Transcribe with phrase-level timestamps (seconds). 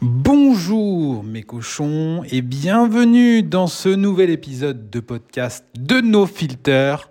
[0.00, 7.10] Bonjour mes cochons et bienvenue dans ce nouvel épisode de podcast de nos filters.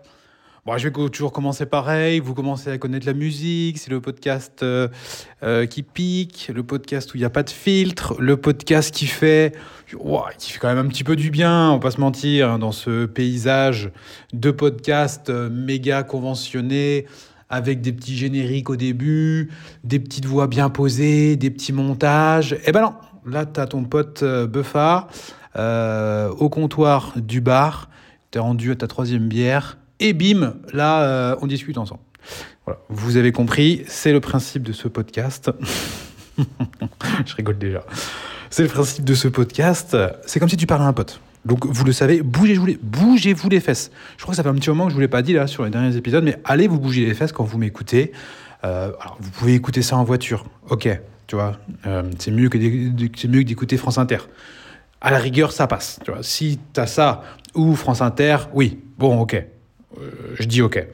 [0.65, 4.63] Bon, je vais toujours commencer pareil, vous commencez à connaître la musique, c'est le podcast
[4.63, 4.87] euh,
[5.43, 9.07] euh, qui pique, le podcast où il n'y a pas de filtre, le podcast qui
[9.07, 9.53] fait,
[10.37, 12.57] qui fait quand même un petit peu du bien, on va pas se mentir, hein,
[12.57, 13.91] dans ce paysage
[14.31, 17.05] de podcasts euh, méga conventionnés,
[17.49, 19.49] avec des petits génériques au début,
[19.83, 22.57] des petites voix bien posées, des petits montages.
[22.65, 22.93] Eh ben non,
[23.25, 25.07] là, tu as ton pote euh, Buffard
[25.55, 27.89] euh, au comptoir du bar,
[28.31, 32.01] tu es rendu à ta troisième bière, et bim, là, euh, on discute ensemble.
[32.65, 35.49] Voilà, vous avez compris, c'est le principe de ce podcast.
[37.25, 37.83] Je rigole déjà.
[38.49, 39.97] C'est le principe de ce podcast.
[40.25, 41.19] C'est comme si tu parlais à un pote.
[41.47, 43.89] Donc vous le savez, bougez-vous les, bougez les fesses.
[44.17, 45.33] Je crois que ça fait un petit moment que je ne vous l'ai pas dit
[45.33, 48.11] là sur les derniers épisodes, mais allez vous bouger les fesses quand vous m'écoutez.
[48.65, 50.89] Euh, vous pouvez écouter ça en voiture, ok,
[51.25, 54.17] tu vois, euh, c'est mieux que d'écouter France Inter.
[54.99, 55.99] À la rigueur, ça passe.
[56.03, 56.23] Tu vois.
[56.23, 57.23] Si tu as ça
[57.55, 60.85] ou France Inter, oui, bon, ok, euh, je dis ok.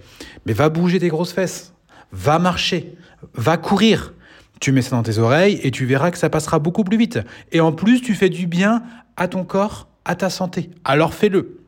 [0.45, 1.73] Mais va bouger tes grosses fesses,
[2.11, 2.95] va marcher,
[3.33, 4.13] va courir.
[4.59, 7.19] Tu mets ça dans tes oreilles et tu verras que ça passera beaucoup plus vite.
[7.51, 8.83] Et en plus, tu fais du bien
[9.17, 10.69] à ton corps à ta santé.
[10.83, 11.59] Alors fais-le.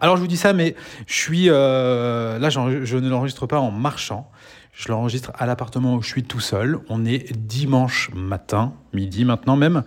[0.00, 0.74] Alors je vous dis ça, mais
[1.06, 4.30] je suis euh, là, je ne l'enregistre pas en marchant.
[4.72, 6.78] Je l'enregistre à l'appartement où je suis tout seul.
[6.88, 9.82] On est dimanche matin, midi maintenant même.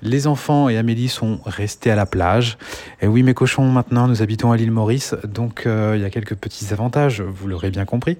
[0.00, 2.56] Les enfants et Amélie sont restés à la plage.
[3.00, 6.10] Et oui, mes cochons, maintenant, nous habitons à l'île Maurice, donc euh, il y a
[6.10, 8.16] quelques petits avantages, vous l'aurez bien compris.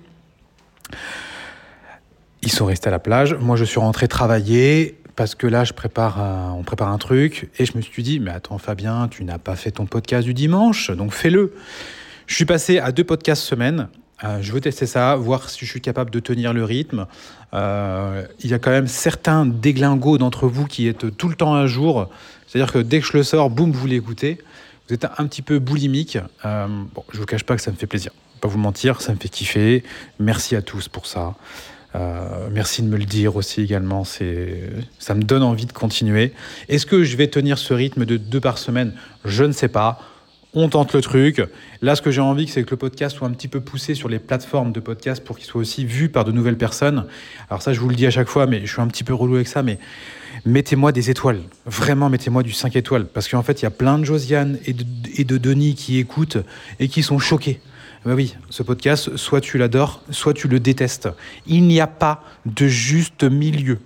[2.43, 3.35] Ils sont restés à la plage.
[3.35, 5.65] Moi, je suis rentré travailler parce que là,
[6.57, 9.57] on prépare un truc et je me suis dit, mais attends Fabien, tu n'as pas
[9.57, 11.55] fait ton podcast du dimanche, donc fais-le.
[12.29, 13.89] Je suis passé à deux podcasts semaine.
[14.23, 17.07] Euh, je veux tester ça, voir si je suis capable de tenir le rythme.
[17.53, 21.57] Euh, il y a quand même certains déglingos d'entre vous qui êtes tout le temps
[21.57, 22.09] à jour.
[22.47, 24.39] C'est-à-dire que dès que je le sors, boum, vous l'écoutez.
[24.87, 26.19] Vous êtes un petit peu boulimique.
[26.45, 28.13] Euh, bon, je vous cache pas que ça me fait plaisir.
[28.41, 29.83] Pas vous mentir, ça me fait kiffer.
[30.21, 31.35] Merci à tous pour ça.
[31.99, 36.33] Euh, merci de me le dire aussi également, ça me donne envie de continuer.
[36.69, 38.93] Est-ce que je vais tenir ce rythme de deux par semaine?
[39.25, 39.99] Je ne sais pas.
[40.55, 41.43] On tente le truc.
[41.83, 44.09] Là, ce que j'ai envie, c'est que le podcast soit un petit peu poussé sur
[44.09, 47.07] les plateformes de podcast pour qu'il soit aussi vu par de nouvelles personnes.
[47.51, 49.13] Alors ça, je vous le dis à chaque fois, mais je suis un petit peu
[49.13, 49.79] relou avec ça, mais
[50.47, 51.41] mettez-moi des étoiles.
[51.67, 53.07] Vraiment, mettez-moi du 5 étoiles.
[53.07, 56.39] Parce qu'en fait, il y a plein de Josiane et de Denis qui écoutent
[56.81, 57.61] et qui sont choqués.
[58.05, 61.09] Ben oui, ce podcast, soit tu l'adores, soit tu le détestes.
[61.47, 63.79] Il n'y a pas de juste milieu.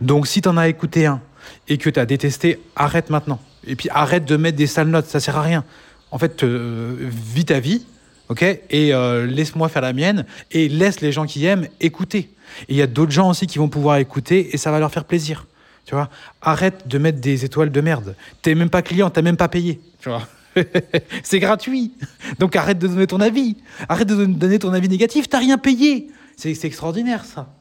[0.00, 1.20] Donc si tu en as écouté un
[1.68, 3.40] et que tu détesté, arrête maintenant.
[3.66, 5.64] Et puis arrête de mettre des sales notes, ça sert à rien.
[6.10, 7.86] En fait, euh, vis ta vie,
[8.28, 12.30] ok Et euh, laisse-moi faire la mienne et laisse les gens qui aiment écouter.
[12.68, 14.92] Et il y a d'autres gens aussi qui vont pouvoir écouter et ça va leur
[14.92, 15.46] faire plaisir.
[15.86, 16.10] Tu vois
[16.42, 18.14] Arrête de mettre des étoiles de merde.
[18.42, 19.80] T'es même pas client, t'as même pas payé.
[20.00, 20.26] Tu vois
[21.22, 21.92] c'est gratuit.
[22.38, 23.56] Donc arrête de donner ton avis.
[23.88, 25.28] Arrête de donner ton avis négatif.
[25.28, 26.08] T'as rien payé.
[26.36, 27.54] C'est extraordinaire ça.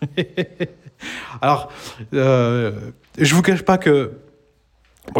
[1.42, 1.72] Alors,
[2.14, 2.72] euh,
[3.18, 4.12] je vous cache pas que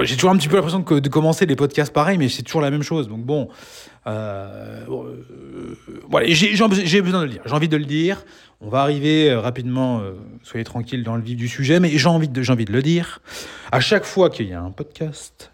[0.02, 2.70] j'ai toujours un petit peu l'impression de commencer les podcasts pareils, mais c'est toujours la
[2.70, 3.08] même chose.
[3.08, 3.48] Donc bon,
[4.06, 7.42] euh, euh j'ai besoin de le dire.
[7.44, 8.24] J'ai envie de le dire.
[8.62, 10.12] On va arriver euh, rapidement, euh,
[10.43, 13.22] soyez tranquille dans le vif du sujet, mais j'ai envie, de, le dire.
[13.72, 15.50] À chaque fois qu'il y a un podcast,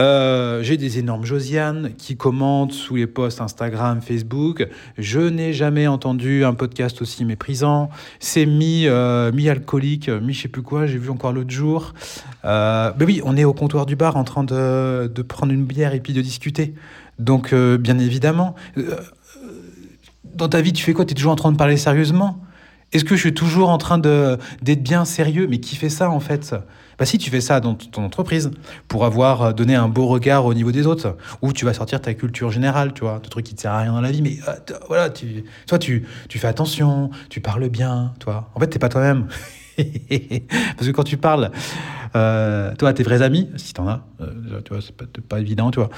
[0.00, 4.66] euh, j'ai des énormes Josiane qui commentent sous les posts Instagram, Facebook.
[4.98, 7.88] Je n'ai jamais entendu un podcast aussi méprisant.
[8.18, 11.94] C'est mi-alcoolique, mi, mi je sais plus quoi, j'ai vu encore l'autre jour.
[12.42, 15.94] mais oui, on est au comptoir du bar en train de, de prendre une bière
[15.94, 16.74] et puis de discuter.
[17.20, 18.56] Donc, bien évidemment
[20.34, 21.04] dans ta vie, tu fais quoi?
[21.04, 22.40] Tu es toujours en train de parler sérieusement?
[22.92, 25.46] Est-ce que je suis toujours en train d'être bien sérieux?
[25.48, 26.54] Mais qui fait ça en fait?
[27.00, 28.50] Bah si, tu fais ça dans ton entreprise
[28.86, 31.16] pour avoir euh, donné un beau regard au niveau des autres.
[31.40, 33.80] Ou tu vas sortir ta culture générale, tu vois, un truc qui te sert à
[33.80, 34.20] rien dans la vie.
[34.20, 38.50] Mais euh, voilà, tu, toi, tu, tu fais attention, tu parles bien, toi.
[38.54, 39.28] En fait, t'es pas toi-même.
[39.78, 41.52] Parce que quand tu parles,
[42.16, 44.02] euh, toi, à tes vrais amis, si t'en as,
[44.62, 45.88] tu vois, c'est pas, pas évident, tu vois.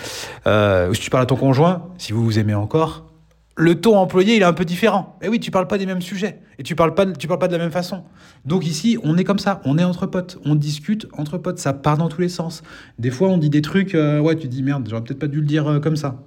[0.88, 3.11] ou si tu parles à ton conjoint, si vous vous aimez encore,
[3.56, 5.18] le ton employé, il est un peu différent.
[5.20, 7.48] Et eh oui, tu parles pas des mêmes sujets et tu parles pas, parles pas
[7.48, 8.04] de la même façon.
[8.44, 11.72] Donc ici, on est comme ça, on est entre potes, on discute entre potes, ça
[11.72, 12.62] part dans tous les sens.
[12.98, 15.40] Des fois, on dit des trucs, euh, ouais, tu dis merde, j'aurais peut-être pas dû
[15.40, 16.22] le dire euh, comme ça.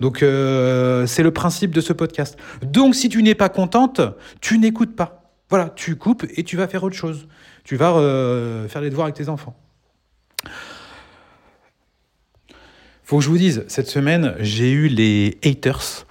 [0.00, 2.36] Donc euh, c'est le principe de ce podcast.
[2.62, 4.00] Donc si tu n'es pas contente,
[4.40, 5.30] tu n'écoutes pas.
[5.50, 7.28] Voilà, tu coupes et tu vas faire autre chose.
[7.62, 7.92] Tu vas
[8.68, 9.54] faire les devoirs avec tes enfants.
[13.04, 16.06] Faut que je vous dise, cette semaine, j'ai eu les haters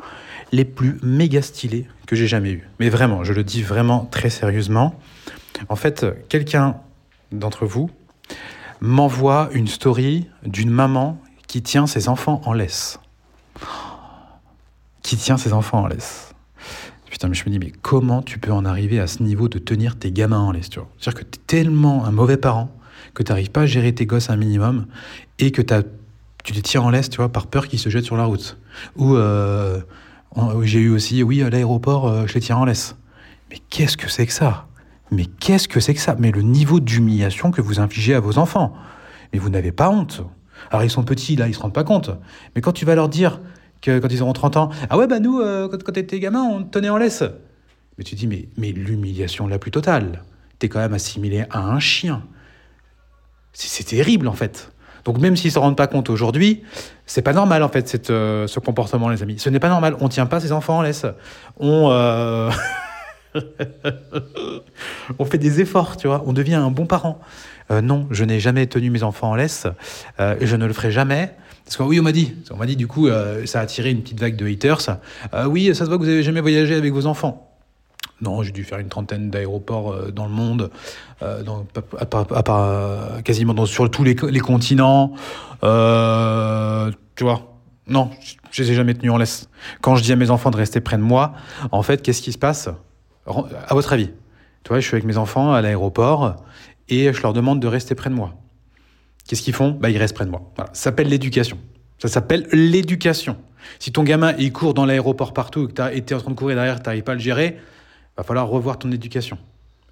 [0.52, 2.68] les plus méga stylés que j'ai jamais eu.
[2.80, 5.00] Mais vraiment, je le dis vraiment très sérieusement.
[5.70, 6.78] En fait, quelqu'un
[7.32, 7.90] d'entre vous
[8.80, 13.00] m'envoie une story d'une maman qui tient ses enfants en laisse.
[15.02, 16.34] Qui tient ses enfants en laisse.
[17.10, 19.60] Putain, mais je me dis, mais comment tu peux en arriver à ce niveau de
[19.60, 22.72] tenir tes gamins en laisse C'est-à-dire que tu es tellement un mauvais parent
[23.14, 24.86] que tu n'arrives pas à gérer tes gosses un minimum
[25.40, 28.18] et que tu les tiens en laisse, tu vois, par peur qu'ils se jettent sur
[28.18, 28.58] la route.
[28.98, 29.82] Ou euh,
[30.64, 32.96] j'ai eu aussi, oui, à l'aéroport, euh, je les tiens en laisse.
[33.50, 34.68] Mais qu'est-ce que c'est que ça?
[35.12, 36.16] Mais qu'est-ce que c'est que ça?
[36.20, 38.74] Mais le niveau d'humiliation que vous infligez à vos enfants.
[39.32, 40.22] Mais vous n'avez pas honte.
[40.72, 42.10] Alors ils sont petits, là, ils se rendent pas compte.
[42.56, 43.40] Mais quand tu vas leur dire
[43.82, 46.42] que quand ils auront 30 ans, ah ouais, bah nous, euh, quand, quand t'étais gamin,
[46.42, 47.24] on te tenait en laisse.
[47.98, 50.24] Mais tu dis, mais, mais l'humiliation la plus totale.
[50.60, 52.24] T'es quand même assimilé à un chien.
[53.54, 54.72] C'est terrible, en fait.
[55.08, 56.64] Donc même s'ils ne se rendent pas compte aujourd'hui,
[57.06, 59.40] c'est pas normal en fait euh, ce comportement les amis.
[59.40, 59.96] Ce n'est pas normal.
[60.02, 61.06] On tient pas ses enfants en laisse.
[61.58, 62.52] On euh,
[65.18, 66.24] on fait des efforts, tu vois.
[66.26, 67.22] On devient un bon parent.
[67.72, 69.66] Euh, non, je n'ai jamais tenu mes enfants en laisse
[70.20, 71.32] et je ne le ferai jamais.
[71.64, 73.08] Parce que oui, on m'a dit, on m'a dit du coup,
[73.46, 75.00] ça a attiré une petite vague de haters.
[75.48, 77.57] oui, ça se voit que vous avez jamais voyagé avec vos enfants.
[78.22, 80.72] Non, j'ai dû faire une trentaine d'aéroports euh, dans le monde,
[81.22, 81.66] euh, dans,
[82.00, 85.14] à, quasiment dans, sur tous les, les continents.
[85.64, 88.10] Euh, tu vois, non,
[88.52, 89.50] je les ai jamais tenus en laisse.
[89.82, 91.34] Quand je dis à mes enfants de rester près de moi,
[91.72, 92.70] en fait, qu'est-ce qui se passe?
[93.28, 94.10] À votre avis?
[94.64, 96.38] Tu vois, je suis avec mes enfants à l'aéroport
[96.90, 98.34] et je leur demande de rester près de moi.
[99.28, 99.72] Qu'est-ce qu'ils font?
[99.72, 100.42] Bah, Ils restent près de moi.
[100.58, 101.58] Ça s'appelle l'éducation.
[102.00, 103.38] Ça s'appelle l'éducation.
[103.80, 106.36] Si ton gamin il court dans l'aéroport partout et que tu es en train de
[106.36, 107.58] courir derrière, tu n'arrives pas à le gérer,
[108.18, 109.38] va falloir revoir ton éducation.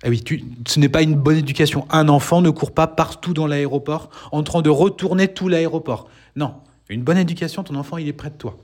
[0.04, 0.24] Eh oui,
[0.68, 1.86] ce n'est pas une bonne éducation.
[1.89, 6.10] Un enfant ne court pas partout dans l'aéroport en train de retourner tout l'aéroport.
[6.36, 6.56] Non,
[6.89, 8.57] une bonne éducation, ton enfant, il est près de toi.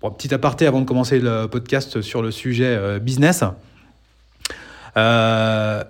[0.00, 3.42] Bon, petit aparté avant de commencer le podcast sur le sujet euh, business.
[4.96, 5.82] Euh,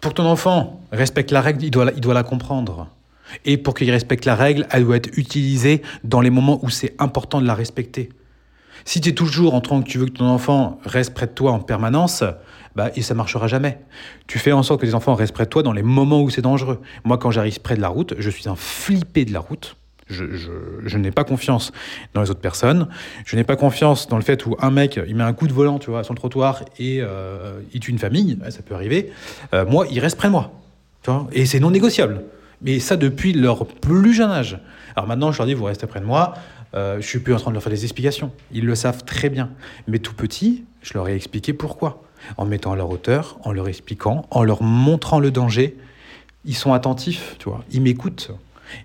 [0.00, 2.88] pour ton enfant, respecte la règle, il doit, il doit la comprendre.
[3.44, 6.94] Et pour qu'il respecte la règle, elle doit être utilisée dans les moments où c'est
[6.98, 8.10] important de la respecter.
[8.84, 11.32] Si tu es toujours en train que tu veux que ton enfant reste près de
[11.32, 12.22] toi en permanence,
[12.76, 13.78] bah, et ça marchera jamais.
[14.26, 16.30] Tu fais en sorte que les enfants restent près de toi dans les moments où
[16.30, 16.80] c'est dangereux.
[17.04, 19.76] Moi, quand j'arrive près de la route, je suis un flippé de la route.
[20.06, 20.24] Je,
[20.84, 21.72] je, n'ai pas confiance
[22.12, 22.88] dans les autres personnes.
[23.24, 25.52] Je n'ai pas confiance dans le fait où un mec, il met un coup de
[25.54, 28.38] volant, tu vois, trottoir et euh, il tue une famille.
[28.50, 29.12] Ça peut arriver.
[29.54, 30.52] Euh, moi, il reste près de moi.
[31.02, 32.22] Tu vois, et c'est non négociable.
[32.62, 34.58] Mais ça depuis leur plus jeune âge.
[34.96, 36.34] Alors maintenant, je leur dis, vous restez près de moi.
[36.74, 38.32] Euh, je suis plus en train de leur faire des explications.
[38.52, 39.50] Ils le savent très bien.
[39.86, 42.02] Mais tout petit, je leur ai expliqué pourquoi.
[42.36, 45.76] En mettant à leur hauteur, en leur expliquant, en leur montrant le danger.
[46.44, 47.64] Ils sont attentifs, tu vois.
[47.70, 48.30] Ils m'écoutent.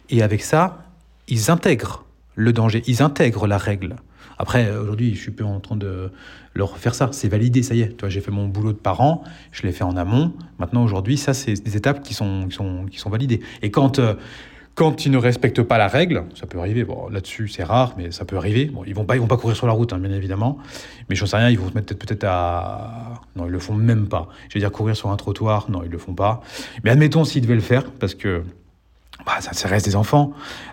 [0.10, 0.86] Et avec ça,
[1.28, 2.06] ils intègrent
[2.36, 2.84] le danger.
[2.88, 3.96] Ils intègrent la règle.
[4.40, 6.12] Après, aujourd'hui, je suis plus en train de
[6.56, 7.10] leur faire ça.
[7.12, 7.96] C'est validé, ça y est.
[8.08, 10.34] J'ai fait mon boulot de parent, je l'ai fait en amont.
[10.58, 13.42] Maintenant, aujourd'hui, ça, c'est des étapes qui sont, qui sont, qui sont validées.
[13.62, 14.16] Et quand euh,
[14.80, 18.12] quand ils ne respectent pas la règle, ça peut arriver, bon, là-dessus c'est rare, mais
[18.12, 18.68] ça peut arriver.
[18.68, 20.58] Bon, ils vont vont pas courir sur la route, hein, bien évidemment.
[21.10, 24.08] Mais je sais rien, ils vont se mettre peut-être à, non, ils le font même
[24.08, 24.30] pas.
[24.48, 26.40] Je veux dire courir sur un trottoir, non, ils le font pas.
[26.86, 28.44] Mais admettons s'ils devaient le faire, parce que
[29.26, 30.32] bah, ça, reste des enfants.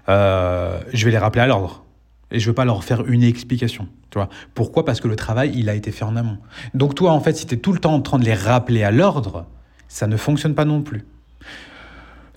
[0.09, 1.83] Euh, je vais les rappeler à l'ordre.
[2.31, 3.89] Et je veux pas leur faire une explication.
[4.11, 4.85] Tu vois Pourquoi?
[4.85, 6.39] Parce que le travail, il a été fait en amont.
[6.75, 8.83] Donc toi, en fait, si tu es tout le temps en train de les rappeler
[8.83, 9.47] à l'ordre,
[9.89, 11.05] ça ne fonctionne pas non plus.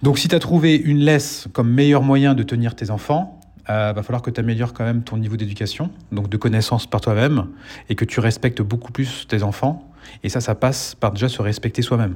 [0.03, 3.73] Donc si tu as trouvé une laisse comme meilleur moyen de tenir tes enfants, il
[3.73, 7.01] euh, va falloir que tu améliores quand même ton niveau d'éducation, donc de connaissance par
[7.01, 7.47] toi-même,
[7.89, 9.91] et que tu respectes beaucoup plus tes enfants.
[10.23, 12.15] Et ça, ça passe par déjà se respecter soi-même.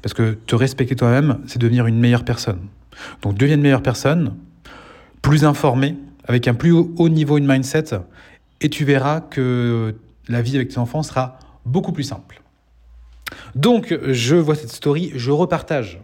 [0.00, 2.60] Parce que te respecter toi-même, c'est devenir une meilleure personne.
[3.22, 4.34] Donc deviens une meilleure personne,
[5.20, 7.96] plus informée, avec un plus haut niveau de mindset,
[8.60, 9.94] et tu verras que
[10.28, 12.40] la vie avec tes enfants sera beaucoup plus simple.
[13.54, 16.00] Donc, je vois cette story, je repartage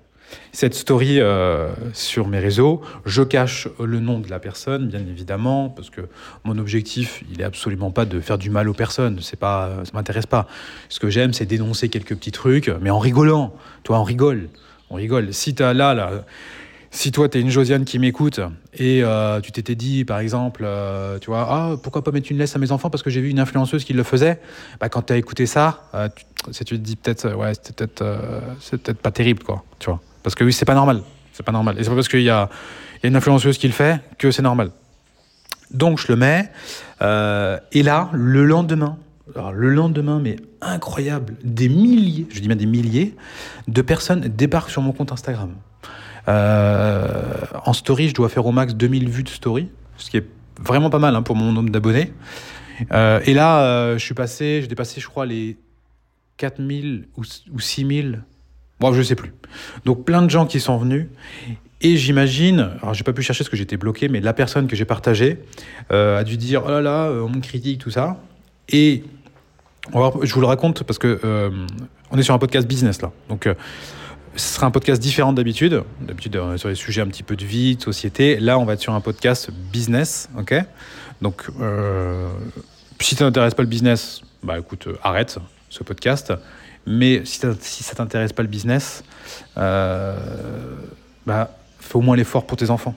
[0.53, 2.81] cette story euh, sur mes réseaux.
[3.05, 6.03] Je cache le nom de la personne, bien évidemment, parce que
[6.45, 9.19] mon objectif, il est absolument pas de faire du mal aux personnes.
[9.21, 10.47] C'est pas, ça m'intéresse pas.
[10.89, 13.55] Ce que j'aime, c'est dénoncer quelques petits trucs, mais en rigolant.
[13.83, 14.49] Toi, on rigole,
[14.91, 15.33] on rigole.
[15.33, 16.25] Si tu as là, là,
[16.91, 18.41] si toi, tu es une Josiane qui m'écoute
[18.75, 22.39] et euh, tu t'étais dit, par exemple, euh, tu vois, ah, pourquoi pas mettre une
[22.39, 24.41] laisse à mes enfants parce que j'ai vu une influenceuse qui le faisait,
[24.81, 29.11] bah, quand tu as écouté ça, tu, tu te dis peut-être, ouais, c'est peut-être pas
[29.11, 30.01] terrible, quoi, tu vois.
[30.23, 31.03] Parce que oui, c'est pas normal.
[31.33, 31.77] C'est pas normal.
[31.79, 32.51] Et c'est pas parce qu'il y a,
[33.03, 34.71] y a une influenceuse qui le fait que c'est normal.
[35.71, 36.51] Donc je le mets.
[37.03, 38.99] Euh, et là, le lendemain,
[39.53, 43.15] le lendemain, mais incroyable, des milliers, je dis bien des milliers,
[43.69, 45.55] de personnes débarquent sur mon compte Instagram.
[46.29, 50.27] Euh, en story, je dois faire au max 2000 vues de story, ce qui est
[50.61, 52.13] vraiment pas mal hein, pour mon nombre d'abonnés.
[52.93, 55.59] Euh, et là, je suis passé, j'ai dépassé, je crois, les
[56.37, 57.23] 4000 ou,
[57.53, 58.23] ou 6000
[58.81, 59.33] Bon, je sais plus.
[59.85, 61.07] Donc plein de gens qui sont venus.
[61.83, 64.77] Et j'imagine, alors j'ai pas pu chercher ce que j'étais bloqué, mais la personne que
[64.77, 65.39] j'ai partagée
[65.93, 68.19] euh, a dû dire oh là là, euh, on me critique tout ça.
[68.69, 69.05] Et
[69.93, 71.51] je vous le raconte parce que euh,
[72.11, 73.49] on est sur un podcast business là, donc
[74.37, 75.83] ce sera un podcast différent d'habitude.
[76.01, 78.39] D'habitude sur les sujets un petit peu de vie, de société.
[78.39, 80.55] Là, on va être sur un podcast business, ok?
[81.21, 81.47] Donc
[83.01, 86.33] si ça n'intéresse pas le business, bah écoute, arrête ce podcast.
[86.87, 89.05] Mais si, si ça t'intéresse pas le business,
[89.57, 90.17] bah
[91.81, 92.95] fais au moins l'effort pour tes enfants,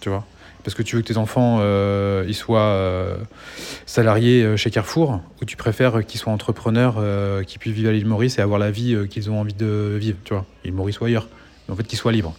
[0.00, 0.24] tu vois?
[0.66, 3.16] Parce que tu veux que tes enfants euh, soient euh,
[3.86, 6.96] salariés euh, chez Carrefour ou tu préfères qu'ils soient entrepreneurs,
[7.46, 10.18] qui puissent vivre à l'île Maurice et avoir la vie qu'ils ont envie de vivre,
[10.24, 11.28] tu vois, l'île Maurice ou ailleurs.
[11.68, 12.34] Mais en fait, qu'ils soient libres.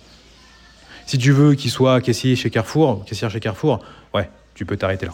[1.05, 3.79] Si tu veux qu'ils soient caissiers chez Carrefour, caissière chez Carrefour,
[4.13, 5.13] ouais, tu peux t'arrêter là.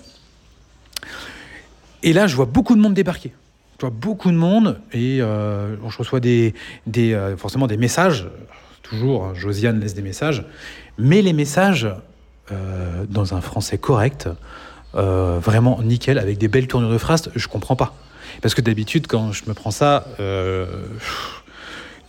[2.02, 3.32] Et là, je vois beaucoup de monde débarquer.
[3.78, 6.20] Je vois beaucoup de monde et je reçois
[7.38, 8.28] forcément des messages
[8.82, 10.44] toujours, Josiane laisse des messages,
[10.98, 11.88] mais les messages
[12.52, 14.28] euh, dans un français correct,
[14.96, 17.96] euh, vraiment nickel, avec des belles tournures de phrases, je comprends pas.
[18.42, 20.66] Parce que d'habitude, quand je me prends ça, euh,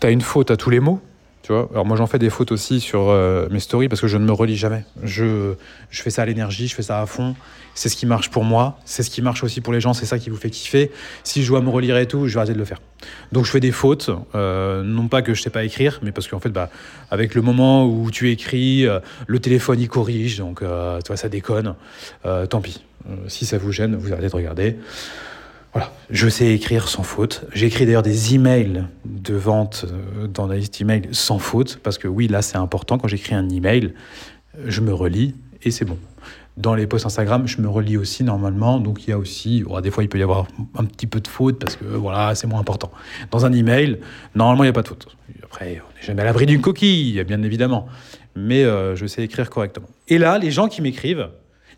[0.01, 1.01] tu as une faute à tous les mots.
[1.45, 4.07] Tu vois Alors moi j'en fais des fautes aussi sur euh, mes stories parce que
[4.07, 4.87] je ne me relis jamais.
[5.03, 5.53] Je,
[5.91, 7.37] je fais ça à l'énergie, je fais ça à fond.
[7.75, 10.07] C'est ce qui marche pour moi, c'est ce qui marche aussi pour les gens, c'est
[10.07, 10.91] ça qui vous fait kiffer.
[11.23, 12.81] Si je dois me relire et tout, je vais arrêter de le faire.
[13.33, 16.29] Donc je fais des fautes, euh, non pas que je sais pas écrire, mais parce
[16.29, 16.71] qu'en fait, bah,
[17.11, 21.29] avec le moment où tu écris, euh, le téléphone il corrige, donc tu vois, ça
[21.29, 21.75] déconne.
[22.23, 22.83] tant pis.
[23.29, 24.77] si ça vous gêne, vous arrêtez de regarder.
[25.75, 27.47] Voilà, je sais écrire sans faute.
[27.53, 32.07] J'écris d'ailleurs des emails de vente euh, dans la liste email sans faute, parce que
[32.07, 32.97] oui, là c'est important.
[32.97, 33.93] Quand j'écris un email,
[34.65, 35.99] je me relis et c'est bon.
[36.57, 39.91] Dans les posts Instagram, je me relis aussi normalement, donc il y a aussi, des
[39.91, 42.61] fois il peut y avoir un petit peu de faute parce que voilà, c'est moins
[42.61, 42.93] important.
[43.33, 43.99] Dans un email,
[44.37, 45.09] normalement il n'y a pas de faute.
[45.43, 47.89] Après, on n'est jamais à l'abri d'une coquille, bien évidemment,
[48.37, 49.89] mais euh, je sais écrire correctement.
[50.07, 51.31] Et là, les gens qui m'écrivent,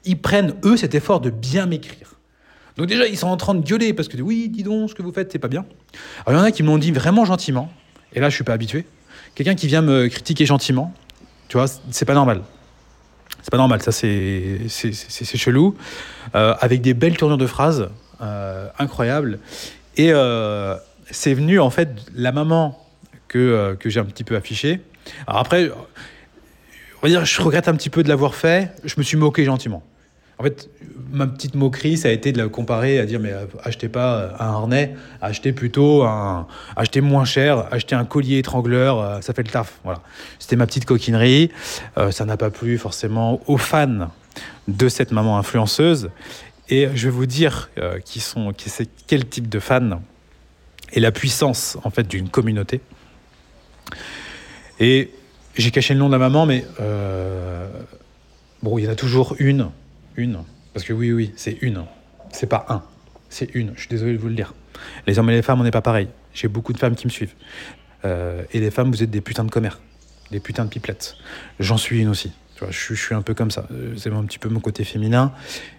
[0.04, 2.15] ils prennent eux cet effort de bien m'écrire.
[2.76, 5.02] Donc déjà, ils sont en train de gueuler parce que oui, dis donc, ce que
[5.02, 5.64] vous faites, c'est pas bien.
[6.26, 7.70] Alors il y en a qui me l'ont dit vraiment gentiment,
[8.12, 8.86] et là, je suis pas habitué.
[9.34, 10.92] Quelqu'un qui vient me critiquer gentiment,
[11.48, 12.42] tu vois, c'est pas normal.
[13.42, 14.68] C'est pas normal, ça c'est
[15.36, 15.76] chelou.
[16.34, 17.90] Euh, avec des belles tournures de phrases,
[18.20, 19.38] euh, incroyables.
[19.96, 20.76] Et euh,
[21.10, 22.82] c'est venu en fait la maman
[23.28, 24.80] que, que j'ai un petit peu affichée.
[25.26, 28.72] Alors après, on va dire, je regrette un petit peu de l'avoir fait.
[28.84, 29.82] Je me suis moqué gentiment.
[30.38, 30.68] En fait,
[31.10, 34.34] ma petite moquerie, ça a été de la comparer à dire mais euh, achetez pas
[34.38, 39.42] un harnais, achetez plutôt un, achetez moins cher, achetez un collier étrangleur, euh, ça fait
[39.42, 39.80] le taf.
[39.82, 40.00] Voilà.
[40.38, 41.50] C'était ma petite coquinerie.
[41.96, 44.10] Euh, ça n'a pas plu forcément aux fans
[44.68, 46.10] de cette maman influenceuse.
[46.68, 47.70] Et je vais vous dire
[48.04, 50.00] qui sont, qui c'est quel type de fans
[50.92, 52.80] et la puissance en fait d'une communauté.
[54.80, 55.12] Et
[55.54, 56.64] j'ai caché le nom de la maman, mais
[58.64, 59.70] bon, il y en a toujours une
[60.16, 60.38] une.
[60.72, 61.84] Parce que oui, oui, c'est une.
[62.32, 62.82] C'est pas un.
[63.28, 63.72] C'est une.
[63.74, 64.54] Je suis désolé de vous le dire.
[65.06, 66.08] Les hommes et les femmes, on n'est pas pareil.
[66.34, 67.34] J'ai beaucoup de femmes qui me suivent.
[68.04, 69.80] Euh, et les femmes, vous êtes des putains de commères.
[70.30, 71.16] Des putains de pipelettes.
[71.60, 72.32] J'en suis une aussi.
[72.56, 73.66] Tu vois, je, suis un peu comme ça.
[73.70, 75.32] Euh, c'est un petit peu mon côté féminin.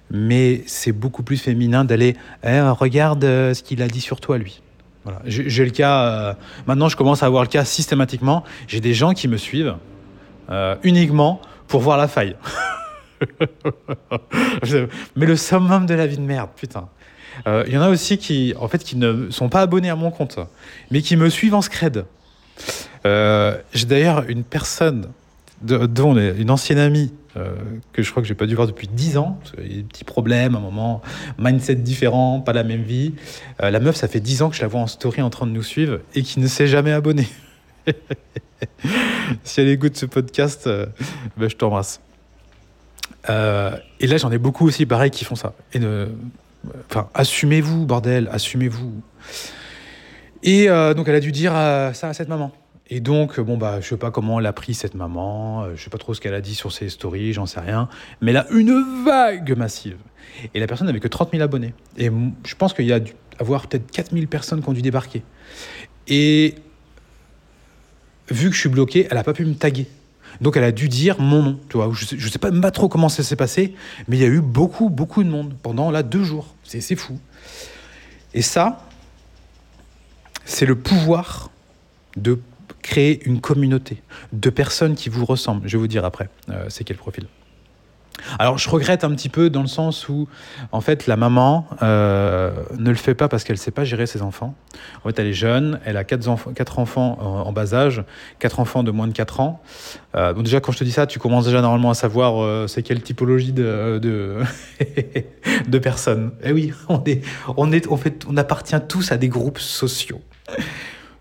[0.10, 4.38] Mais c'est beaucoup plus féminin d'aller eh, regarde euh, ce qu'il a dit sur toi,
[4.38, 4.62] lui.
[5.04, 5.22] Voilà.
[5.26, 6.36] J'ai le cas.
[6.66, 8.44] maintenant, je commence à avoir le cas systématiquement.
[8.68, 9.76] J'ai des gens qui me suivent
[10.84, 11.40] uniquement
[11.70, 12.36] pour voir la faille.
[15.16, 16.88] Mais le summum de la vie de merde, putain.
[17.46, 19.96] Il euh, y en a aussi qui, en fait, qui ne sont pas abonnés à
[19.96, 20.40] mon compte,
[20.92, 22.06] mais qui me suivent en scred.
[23.06, 25.10] Euh, j'ai d'ailleurs une personne,
[25.62, 27.54] dont une ancienne amie, euh,
[27.94, 29.40] que je crois que j'ai pas dû voir depuis 10 ans.
[29.60, 31.02] Il y a des petits problèmes, un moment,
[31.38, 33.14] mindset différent, pas la même vie.
[33.60, 35.52] la meuf, ça fait 10 ans que je la vois en story en train de
[35.52, 37.28] nous suivre et qui ne s'est jamais abonnée.
[39.44, 40.68] si elle écoute ce podcast,
[41.38, 42.02] ben, je t'embrasse.
[43.30, 45.54] Euh, et là, j'en ai beaucoup aussi, pareil, qui font ça.
[45.74, 45.80] Et
[46.90, 49.02] enfin, assumez-vous, bordel, assumez-vous.
[50.44, 52.52] Et euh, donc, elle a dû dire euh, ça à cette maman.
[52.90, 55.90] Et donc, bon, bah, je sais pas comment elle a pris cette maman, je sais
[55.90, 57.90] pas trop ce qu'elle a dit sur ses stories, j'en sais rien.
[58.22, 59.98] Mais elle a une vague massive.
[60.54, 61.74] Et la personne n'avait que 30 000 abonnés.
[61.98, 62.10] Et
[62.46, 65.24] je pense qu'il y a dû avoir peut-être 4 000 personnes qui ont dû débarquer.
[66.08, 66.56] Et
[68.30, 69.88] vu que je suis bloqué, elle n'a pas pu me taguer.
[70.42, 71.60] Donc elle a dû dire mon nom.
[71.70, 73.74] Tu vois, je ne sais, pas, pas trop comment ça s'est passé,
[74.08, 76.56] mais il y a eu beaucoup, beaucoup de monde pendant là deux jours.
[76.64, 77.20] C'est fou.
[78.34, 78.86] Et ça,
[80.46, 81.50] c'est le pouvoir
[82.16, 82.40] de
[82.82, 84.02] créer une communauté
[84.34, 85.68] de personnes qui vous ressemblent.
[85.68, 87.28] Je vais vous dire après, euh, c'est quel profil.
[88.40, 90.28] Alors, je regrette un petit peu dans le sens où,
[90.72, 94.06] en fait, la maman euh, ne le fait pas parce qu'elle ne sait pas gérer
[94.06, 94.56] ses enfants.
[95.04, 98.04] En fait, elle est jeune, elle a quatre enfants, quatre enfants en, bas âge,
[98.40, 99.62] quatre enfants de moins de 4 ans.
[100.16, 102.68] Euh, donc déjà, quand je te dis ça, tu commences déjà normalement à savoir euh,
[102.68, 106.32] c'est quelle typologie de, de, personnes.
[106.44, 107.24] Eh oui, on, est,
[107.56, 110.22] on, est, fait, on appartient tous à des groupes sociaux.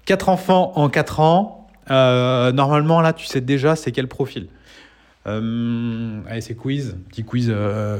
[0.05, 4.49] Quatre enfants en 4 ans, normalement, là, tu sais déjà c'est quel profil.
[5.26, 7.49] Euh, allez, c'est quiz, petit quiz.
[7.50, 7.99] Euh,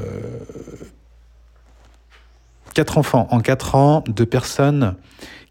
[2.73, 4.95] quatre enfants en quatre ans, de personnes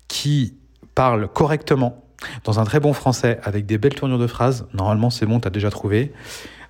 [0.08, 0.54] qui
[0.94, 2.04] parlent correctement,
[2.44, 4.66] dans un très bon français, avec des belles tournures de phrases.
[4.72, 6.12] Normalement, c'est bon, tu as déjà trouvé.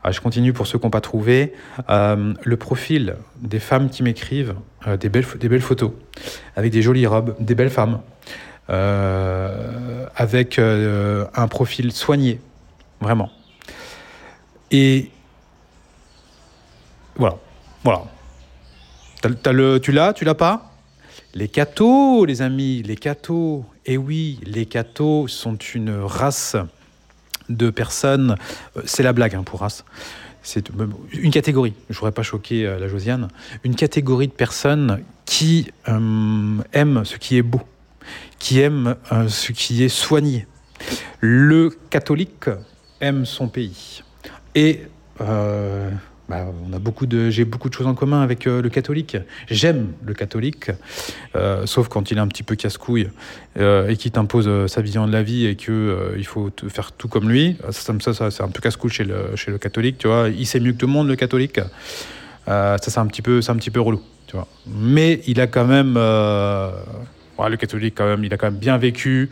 [0.02, 1.52] Ah, je continue pour ceux qui n'ont pas trouvé.
[1.90, 4.54] Euh, le profil des femmes qui m'écrivent,
[5.00, 5.92] des, belles, des belles photos,
[6.54, 8.00] avec des jolies robes, des belles femmes,
[8.68, 12.40] avec un profil soigné,
[13.00, 13.30] vraiment.
[14.70, 15.10] Et
[17.16, 17.38] voilà.
[17.84, 18.04] Voilà.
[19.80, 20.72] tu l'as Tu l'as pas?
[21.34, 23.64] Les cathos, les amis, les cathos.
[23.84, 26.56] Eh oui, les cathos sont une race
[27.48, 28.36] de personnes.
[28.76, 29.84] Euh, c'est la blague hein, pour race.
[30.42, 30.70] C'est
[31.12, 33.28] une catégorie, je ne voudrais pas choquer euh, la Josiane,
[33.64, 37.60] une catégorie de personnes qui euh, aiment ce qui est beau,
[38.38, 38.94] qui aiment
[39.28, 40.46] ce qui est soigné.
[41.20, 42.48] Le catholique
[43.00, 44.02] aime son pays.
[44.56, 44.80] Et
[45.20, 45.90] euh,
[46.30, 49.18] bah, on a beaucoup de, j'ai beaucoup de choses en commun avec euh, le catholique.
[49.50, 50.70] J'aime le catholique,
[51.36, 53.10] euh, sauf quand il est un petit peu casse-couille
[53.58, 57.28] et qu'il t'impose sa vision de la vie et que il faut faire tout comme
[57.28, 57.56] lui.
[57.70, 60.28] Ça, ça, c'est un peu casse-couille chez le, chez le catholique, tu vois.
[60.30, 61.60] Il sait mieux que tout le monde, le catholique.
[62.46, 64.48] ça, c'est un petit peu, un petit peu relou, tu vois.
[64.66, 69.28] Mais il a quand même, le catholique quand même, il a quand même bien vécu.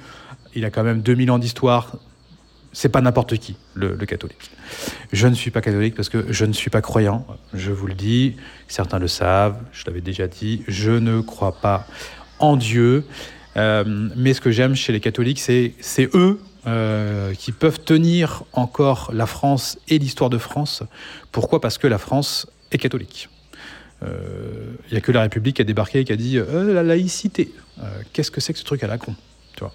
[0.55, 1.97] Il a quand même 2000 ans d'histoire
[2.75, 4.51] c'est pas n'importe qui, le, catholique.
[5.13, 7.95] Je ne suis pas catholique parce que je ne suis pas croyant, je vous le
[7.95, 8.37] dis,
[8.69, 11.87] certains le savent, je l'avais déjà dit, je ne crois pas
[12.41, 13.05] en Dieu.
[13.57, 13.85] Euh,
[14.17, 19.27] mais ce que j'aime chez les catholiques, c'est eux euh, qui peuvent tenir encore la
[19.27, 20.83] France et l'histoire de France.
[21.31, 21.61] Pourquoi?
[21.61, 23.29] Parce que la France est catholique.
[24.03, 26.83] Il euh, n'y a que la République qui a débarqué et qui a dit la
[26.83, 27.53] laïcité.
[28.13, 29.15] Qu'est-ce que c'est que ce truc à la con?
[29.57, 29.73] Tu vois?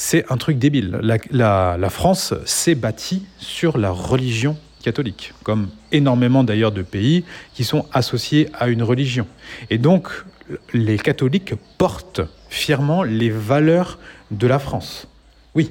[0.00, 0.98] C'est un truc débile.
[1.30, 7.84] La, France s'est bâtie sur la religion catholique, comme énormément d'ailleurs de pays qui sont
[7.92, 9.26] associés à une religion.
[9.68, 10.08] Et donc,
[10.72, 13.98] les catholiques portent fièrement les valeurs
[14.30, 15.06] de la France.
[15.54, 15.70] Oui.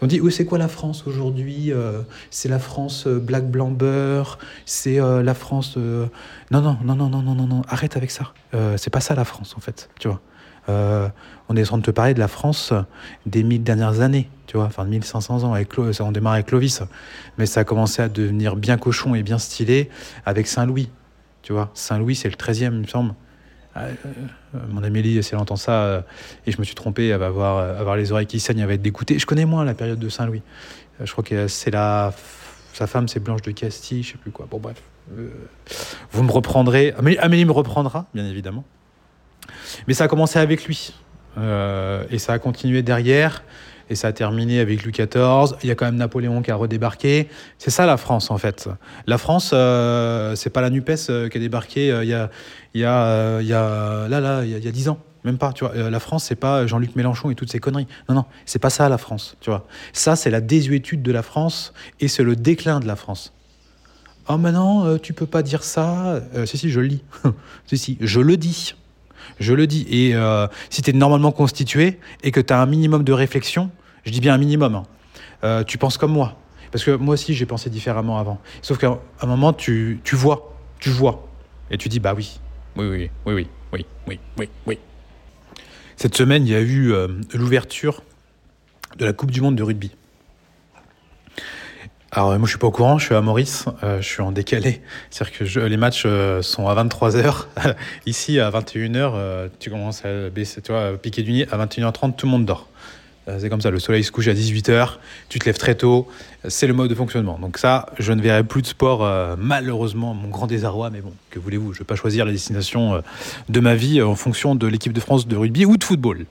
[0.00, 3.70] On dit, oui, c'est quoi la France aujourd'hui euh, C'est la France euh, black, blanc,
[3.70, 5.76] beurre C'est euh, la France...
[5.76, 6.08] Non,
[6.50, 8.32] non, non, non, non, non, non, non, arrête avec ça.
[8.78, 10.20] c'est pas ça la France, en fait, tu vois.
[10.68, 11.08] Euh,
[11.48, 12.72] on est en train de te parler de la France
[13.24, 15.52] des mille dernières années, tu vois, enfin de 1500 ans.
[15.52, 16.82] Avec on démarre avec Clovis,
[17.38, 19.90] mais ça a commencé à devenir bien cochon et bien stylé
[20.24, 20.90] avec Saint-Louis,
[21.42, 21.70] tu vois.
[21.74, 23.14] Saint-Louis, c'est le 13e, il me semble.
[23.76, 23.92] Euh,
[24.54, 26.04] euh, mon Amélie, si elle entend ça,
[26.46, 28.74] et je me suis trompé, elle va avoir, avoir les oreilles qui saignent, elle va
[28.74, 29.18] être dégoûtée.
[29.18, 30.42] Je connais moins la période de Saint-Louis.
[31.02, 32.12] je crois que c'est la.
[32.72, 34.46] Sa femme, c'est Blanche de Castille, je sais plus quoi.
[34.50, 34.82] Bon, bref.
[36.12, 36.92] vous me reprendrez.
[37.20, 38.64] Amélie me reprendra, bien évidemment.
[39.88, 40.92] Mais ça a commencé avec lui.
[41.38, 43.42] Euh, et ça a continué derrière.
[43.88, 45.56] Et ça a terminé avec Louis XIV.
[45.62, 47.28] Il y a quand même Napoléon qui a redébarqué.
[47.58, 48.68] C'est ça la France, en fait.
[49.06, 52.30] La France, euh, c'est pas la NUPES euh, qui a débarqué il y a,
[52.74, 54.98] il y a, il y a, là, là, il y a, 10 ans.
[55.22, 55.90] Même pas, tu vois.
[55.90, 57.88] la France, c'est pas Jean-Luc Mélenchon et toutes ces conneries.
[58.08, 59.66] Non, non, c'est pas ça la France, tu vois.
[59.92, 63.32] Ça, c'est la désuétude de la France et c'est le déclin de la France.
[64.28, 66.20] Oh, mais non, tu peux pas dire ça.
[66.44, 67.04] si, si, je le lis.
[67.66, 68.74] si, si, je le dis.
[69.40, 69.86] Je le dis.
[69.90, 73.70] Et euh, si tu es normalement constitué et que tu as un minimum de réflexion,
[74.04, 74.82] je dis bien un minimum, hein,
[75.44, 76.36] euh, tu penses comme moi.
[76.72, 78.40] Parce que moi aussi, j'ai pensé différemment avant.
[78.62, 81.26] Sauf qu'à un moment, tu, tu vois, tu vois.
[81.70, 82.38] Et tu dis, bah oui,
[82.76, 84.78] oui, oui, oui, oui, oui, oui, oui, oui.
[85.96, 88.02] Cette semaine, il y a eu euh, l'ouverture
[88.98, 89.92] de la Coupe du Monde de rugby.
[92.12, 94.30] Alors moi je suis pas au courant, je suis à Maurice, euh, je suis en
[94.30, 94.80] décalé.
[95.10, 97.46] C'est-à-dire que les matchs euh, sont à 23h.
[98.06, 101.46] Ici à 21h, euh, tu commences à baisser, tu vois, piquer du nez.
[101.50, 102.68] À 21h30, tout le monde dort.
[103.38, 106.08] c'est comme ça, le soleil se couche à 18h, tu te lèves très tôt,
[106.46, 107.40] c'est le mode de fonctionnement.
[107.40, 109.04] Donc ça, je ne verrai plus de sport,
[109.36, 113.02] malheureusement, mon grand désarroi, mais bon, que voulez-vous, je ne vais pas choisir la destination
[113.48, 116.24] de ma vie en fonction de l'équipe de France de rugby ou de football.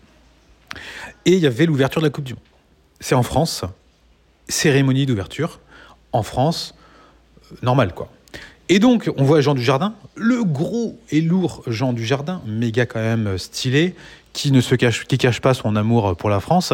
[1.25, 2.43] Et il y avait l'ouverture de la Coupe du Monde.
[3.01, 3.65] C'est en France,
[4.47, 5.59] cérémonie d'ouverture,
[6.15, 6.75] en France,
[7.51, 8.09] euh, normal quoi.
[8.67, 13.37] Et donc, on voit Jean Dujardin, le gros et lourd Jean Dujardin, méga quand même
[13.37, 13.93] stylé,
[14.33, 16.73] qui ne se cache, qui cache pas son amour pour la France.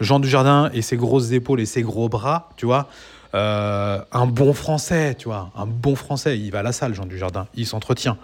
[0.00, 2.88] Jean Dujardin et ses grosses épaules et ses gros bras, tu vois,
[3.34, 7.06] euh, un bon Français, tu vois, un bon Français, il va à la salle, Jean
[7.06, 8.16] Dujardin, il s'entretient,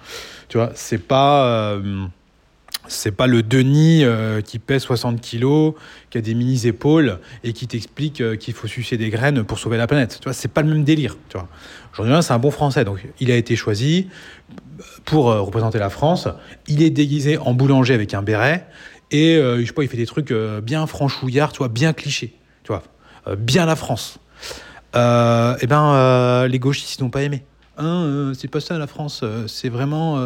[0.49, 2.07] tu vois, c'est pas, euh,
[2.89, 5.75] c'est pas le Denis euh, qui pèse 60 kilos,
[6.11, 9.59] qui a des mini épaules et qui t'explique euh, qu'il faut sucer des graines pour
[9.59, 11.49] sauver la planète, tu vois, c'est pas le même délire, tu vois.
[11.95, 14.09] Jean c'est un bon Français, donc il a été choisi
[15.05, 16.29] pour euh, représenter la France,
[16.69, 18.67] il est déguisé en boulanger avec un béret
[19.11, 20.33] et je sais pas, il fait des trucs
[20.65, 22.83] bien franchouillards, tu vois, bien clichés, tu vois,
[23.37, 24.19] bien la France.
[24.95, 27.45] Eh ben, les gauchistes n'ont pas aimé.
[27.79, 30.21] Hein, c'est pas ça la France, c'est vraiment,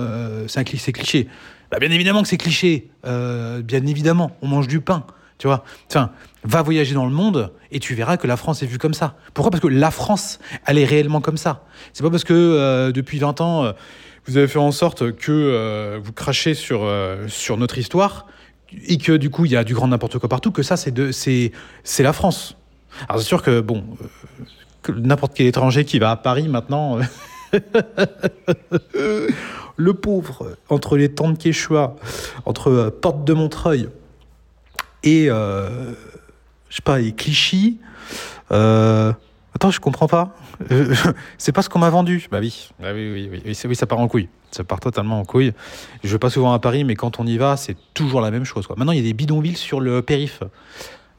[0.49, 1.29] c'est cliché.
[1.71, 5.05] Bah, bien évidemment que c'est cliché, euh, bien évidemment, on mange du pain,
[5.39, 5.65] tu vois.
[5.89, 6.11] Enfin,
[6.43, 9.17] va voyager dans le monde et tu verras que la France est vue comme ça.
[9.35, 9.51] Pourquoi?
[9.51, 11.65] Parce que la France, elle est réellement comme ça.
[11.93, 13.73] C'est pas parce que euh, depuis 20 ans, euh,
[14.27, 16.87] vous avez fait en sorte que vous crachez sur,
[17.27, 18.27] sur notre histoire
[18.87, 21.53] et que du coup il y a du grand n'importe quoi partout, que ça c'est
[21.99, 22.57] la France.
[23.09, 23.85] Alors c'est sûr que bon,
[24.95, 26.99] n'importe quel étranger qui va à Paris maintenant,
[29.77, 31.97] le pauvre entre les temps de Quechua,
[32.45, 33.89] entre euh, Porte de Montreuil
[35.03, 35.93] et euh,
[36.69, 37.79] je sais et Clichy.
[38.53, 39.13] euh,
[39.55, 40.37] Attends, je comprends pas.
[41.39, 42.29] C'est pas ce qu'on m'a vendu.
[42.31, 44.29] Bah oui, bah oui, oui, oui, ça part en couille.
[44.53, 45.53] Ça part totalement en couille.
[46.05, 48.45] Je vais pas souvent à Paris, mais quand on y va, c'est toujours la même
[48.45, 48.69] chose.
[48.77, 50.43] Maintenant, il y a des bidonvilles sur le périph.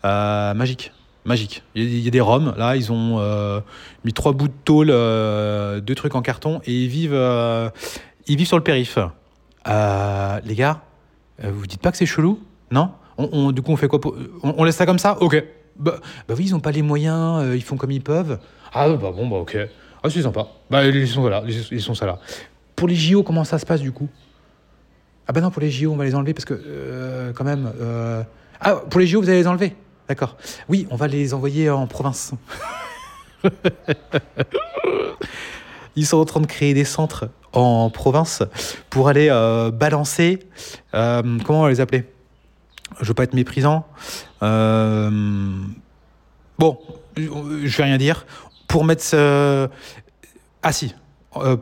[0.04, 0.94] Magique.
[1.24, 1.64] Magique.
[1.76, 3.60] Il y, a- des Roms, là, ils ont euh,
[4.04, 7.70] mis trois bouts de tôle, euh, deux trucs en carton, et ils vivent, euh,
[8.28, 8.98] ils vivent sur le périph.
[9.68, 10.82] Les gars,
[11.44, 12.40] vous dites pas que c'est chelou?
[12.72, 12.92] Non?
[13.18, 14.00] On, Du coup, on fait quoi
[14.42, 15.18] on, laisse ça comme ça?
[15.22, 15.44] Ok.
[15.78, 15.96] Bah,
[16.28, 18.40] bah oui, ils ont pas les moyens, ils font comme ils peuvent.
[18.74, 19.58] Ah bah bon, bah ok.
[20.04, 20.48] Ah, c'est sympa.
[20.72, 22.18] Bah, ils sont là, ils sont ça là.
[22.76, 24.10] Pour les JO, comment ça se passe du coup?
[25.28, 27.72] Ah bah non, pour les JO, on va les enlever parce que, quand même...
[28.60, 29.76] Ah, pour les JO, vous allez les enlever?
[30.12, 30.36] D'accord.
[30.68, 32.34] Oui, on va les envoyer en province.
[35.96, 38.44] Ils sont en train de créer des centres en province
[38.90, 40.40] pour aller euh, balancer...
[40.94, 42.10] euh, comment on va les appeler?
[43.00, 43.86] Je veux pas être méprisant.
[44.44, 45.10] Euh,
[46.60, 46.78] bon,
[47.16, 48.26] je vais rien dire.
[48.68, 49.04] Pour mettre...
[49.04, 49.70] ce-
[50.62, 50.94] Ah si.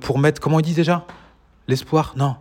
[0.01, 0.41] Pour mettre...
[0.41, 1.05] Comment on dit déjà?
[1.67, 2.13] L'espoir?
[2.17, 2.35] Non.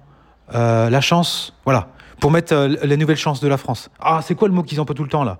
[0.55, 1.88] La chance, voilà.
[2.21, 3.90] Pour mettre les nouvelles chances de la France.
[4.01, 5.38] Ah, c'est quoi le mot qu'ils emploient tout le temps là?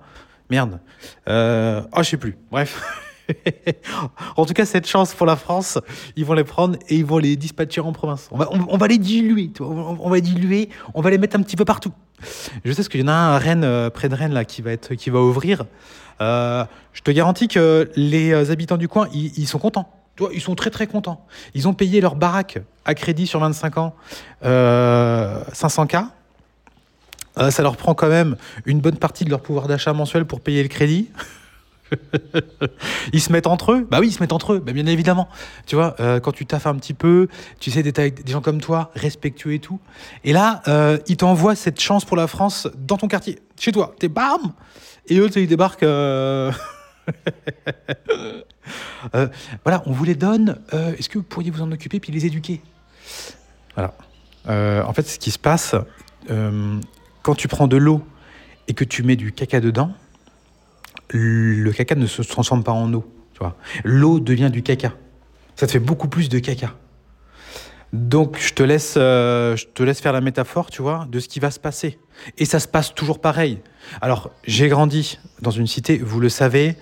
[0.49, 0.79] Merde.
[1.27, 2.37] Euh, ah, je sais plus.
[2.51, 2.81] Bref.
[4.37, 5.77] en tout cas, cette chance pour la France,
[6.15, 8.29] ils vont les prendre et ils vont les dispatcher en province.
[8.31, 8.37] On
[8.77, 9.51] va, les diluer.
[9.59, 11.93] On, on va les diluer, on va les mettre un petit peu partout.
[12.65, 14.61] Je sais ce qu'il y en a un à Rennes, euh, près de Rennes, qui
[15.09, 15.65] va, ouvrir.
[16.21, 19.89] Euh, je te garantis que les habitants du coin, ils, sont contents.
[20.33, 21.25] Ils sont très très contents.
[21.53, 23.95] Ils ont payé leur baraque à crédit sur 25 ans
[24.43, 26.07] euh, 500K.
[27.39, 30.41] Euh, ça leur prend quand même une bonne partie de leur pouvoir d'achat mensuel pour
[30.41, 31.09] payer le crédit.
[33.13, 35.27] ils se mettent entre eux Bah oui, ils se mettent entre eux, bah bien évidemment.
[35.65, 37.27] Tu vois, euh, quand tu taffes un petit peu,
[37.59, 39.79] tu sais d'être avec des gens comme toi, respectueux et tout.
[40.23, 43.95] Et là, euh, ils t'envoient cette chance pour la France dans ton quartier, chez toi.
[43.99, 44.53] T'es bam
[45.07, 45.83] Et eux, ils débarquent.
[45.83, 46.51] euh,
[49.63, 50.59] voilà, on vous les donne.
[50.71, 52.61] Est-ce que vous pourriez vous en occuper puis les éduquer?
[53.75, 53.93] Voilà.
[54.85, 55.75] En fait, ce qui se passe,
[57.23, 58.03] quand tu prends de l'eau
[58.67, 59.91] et que tu mets du caca dedans,
[61.11, 63.05] le caca ne se transforme pas en eau.
[63.83, 64.93] L'eau devient du caca.
[65.55, 66.73] Ça te fait beaucoup plus de caca.
[67.91, 71.27] Donc, je te laisse, euh, je te laisse faire la métaphore, tu vois, de ce
[71.27, 71.97] qui va se passer.
[72.37, 73.61] Et ça se passe toujours pareil.
[73.99, 76.75] Alors, j'ai grandi dans une cité, vous le savez,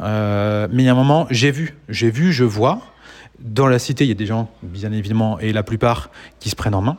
[0.00, 2.80] euh, mais il y a un moment, j'ai vu, j'ai vu, je vois.
[3.38, 6.56] Dans la cité, il y a des gens, bien évidemment, et la plupart qui se
[6.56, 6.98] prennent en main.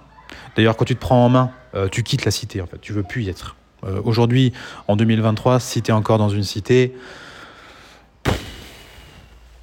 [0.60, 2.82] D'ailleurs, quand tu te prends en main, euh, tu quittes la cité, en fait.
[2.82, 3.56] Tu veux plus y être.
[3.86, 4.52] Euh, Aujourd'hui,
[4.90, 6.94] en 2023, si tu es encore dans une cité.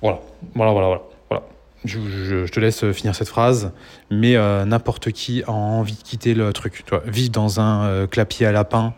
[0.00, 0.20] Voilà,
[0.54, 1.44] voilà, voilà, voilà.
[1.84, 3.72] Je, te laisse finir cette phrase,
[4.10, 6.82] mais euh, n'importe qui a envie de quitter le truc.
[6.86, 8.94] Tu vois, vivre dans un euh, clapier à lapin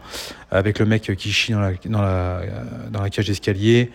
[0.53, 1.59] avec le mec qui chie dans
[2.01, 3.91] la, euh, cage d'escalier,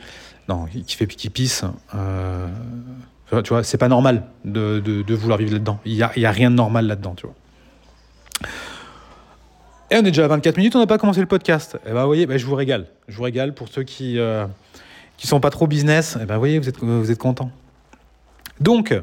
[0.85, 1.63] qui fait qui pisse.
[1.95, 2.49] euh,
[3.45, 5.79] tu vois, c'est pas normal de, vouloir vivre là-dedans.
[5.85, 7.35] Il n'y a, y a rien de normal là-dedans, tu vois.
[9.91, 11.77] Et on est déjà à 24 minutes, on n'a pas commencé le podcast.
[11.85, 12.87] Et ben, vous voyez, ben, je vous régale.
[13.07, 14.45] Je vous régale pour ceux qui euh,
[15.17, 16.17] qui sont pas trop business.
[16.21, 17.51] Et ben, vous voyez, vous êtes, vous êtes contents.
[18.59, 18.93] Donc,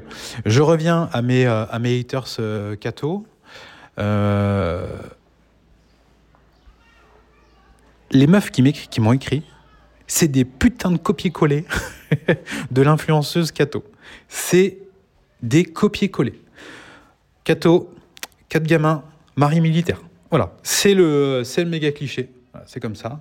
[0.46, 2.76] je reviens à mes, euh, à mes haters euh.
[3.98, 4.87] Euh,
[8.11, 9.42] les meufs qui qui m'ont écrit,
[10.07, 11.64] c'est des putains de copier-coller
[12.70, 13.85] de l'influenceuse Cato.
[14.29, 14.79] C'est
[15.42, 16.40] des copier-coller.
[17.44, 17.92] Cato,
[18.48, 19.05] quatre gamins,
[19.37, 20.01] mari militaire.
[20.31, 22.31] Voilà, c'est le, c'est le méga cliché.
[22.66, 23.21] C'est comme ça.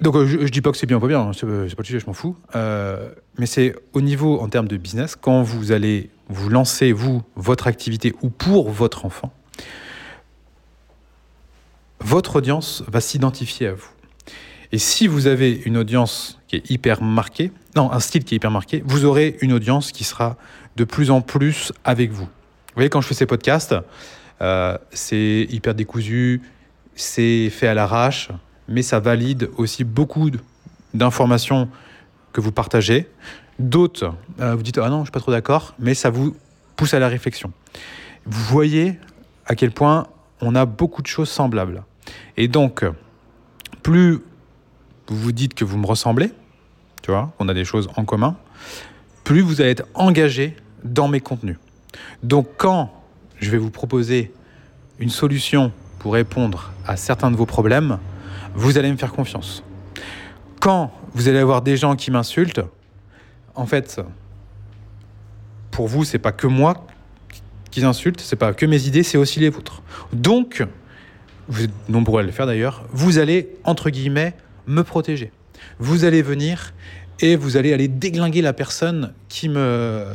[0.00, 1.84] Donc je, je dis pas que c'est bien ou pas bien, hein, c'est pas le
[1.84, 2.36] sujet, je m'en fous.
[2.54, 7.66] mais c'est au niveau en termes de business, quand vous allez vous lancer, vous, votre
[7.66, 9.32] activité ou pour votre enfant,
[12.00, 13.90] votre audience va s'identifier à vous.
[14.72, 18.36] Et si vous avez une audience qui est hyper marquée, non, un style qui est
[18.36, 20.36] hyper marqué, vous aurez une audience qui sera
[20.76, 22.28] de plus en plus avec vous.
[22.72, 23.74] Vous voyez, quand je fais ces podcasts,
[24.40, 26.40] euh, c'est hyper décousu,
[26.94, 28.30] c'est fait à l'arrache,
[28.66, 30.30] mais ça valide aussi beaucoup
[30.94, 31.68] d'informations
[32.32, 33.10] que vous partagez.
[33.58, 36.34] D'autres, euh, vous dites Ah non, je suis pas trop d'accord, mais ça vous
[36.76, 37.52] pousse à la réflexion.
[38.24, 38.98] Vous voyez
[39.44, 40.06] à quel point
[40.40, 41.82] on a beaucoup de choses semblables.
[42.38, 42.86] Et donc,
[43.82, 44.20] plus
[45.08, 46.30] vous vous dites que vous me ressemblez,
[47.02, 48.36] tu vois, on a des choses en commun,
[49.24, 51.58] plus vous allez être engagé dans mes contenus.
[52.22, 52.92] Donc quand
[53.40, 54.32] je vais vous proposer
[54.98, 57.98] une solution pour répondre à certains de vos problèmes,
[58.54, 59.62] vous allez me faire confiance.
[60.60, 62.62] Quand vous allez avoir des gens qui m'insultent,
[63.54, 64.00] en fait,
[65.70, 66.86] pour vous, c'est pas que moi
[67.70, 69.82] qui insulte, c'est pas que mes idées, c'est aussi les vôtres.
[70.12, 70.64] Donc,
[71.48, 74.34] vous êtes nombreux à le faire d'ailleurs, vous allez, entre guillemets,
[74.66, 75.32] me protéger.
[75.78, 76.74] Vous allez venir
[77.20, 80.06] et vous allez aller déglinguer la personne qui me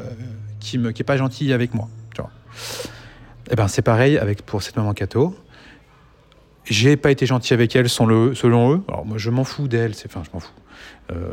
[0.68, 1.88] qui me est pas gentille avec moi.
[2.20, 5.34] Et eh ben c'est pareil avec pour cette maman Cato.
[6.66, 8.82] J'ai pas été gentil avec elle selon, eux.
[8.90, 10.52] Alors moi je m'en fous d'elle, enfin je m'en fous.
[11.12, 11.32] Euh,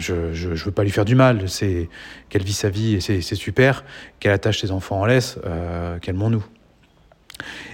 [0.00, 1.48] je, je, veux pas lui faire du mal.
[1.48, 1.88] C'est
[2.28, 3.84] qu'elle vit sa vie et c'est super.
[4.18, 6.44] Qu'elle attache ses enfants en laisse, euh, qu'elle m'en nous.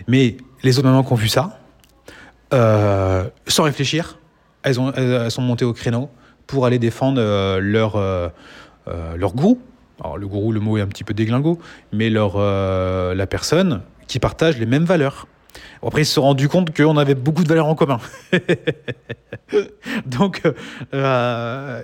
[0.09, 1.59] Mais les autres mamans qui ont vu ça,
[2.53, 4.19] euh, sans réfléchir,
[4.63, 6.11] elles, ont, elles, sont montées au créneau
[6.47, 7.97] pour aller défendre euh, leur,
[8.89, 9.59] euh, leur gourou.
[10.05, 11.59] Alors le gourou, le mot est un petit peu déglingo,
[11.93, 15.27] mais leur, la personne qui partage les mêmes valeurs.
[15.83, 18.01] Après, ils se sont rendus compte qu'on avait beaucoup de valeurs en commun.
[20.07, 20.43] Donc,
[20.95, 21.83] euh,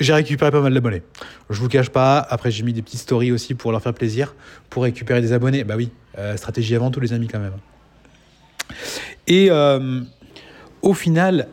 [0.00, 1.02] j'ai récupéré pas mal d'abonnés.
[1.50, 2.18] Je vous cache pas.
[2.18, 4.34] Après, j'ai mis des petites stories aussi pour leur faire plaisir,
[4.70, 5.64] pour récupérer des abonnés.
[5.64, 5.90] Bah oui,
[6.36, 7.52] stratégie avant tout, les amis, quand même.
[9.26, 10.00] Et euh,
[10.82, 11.48] au final,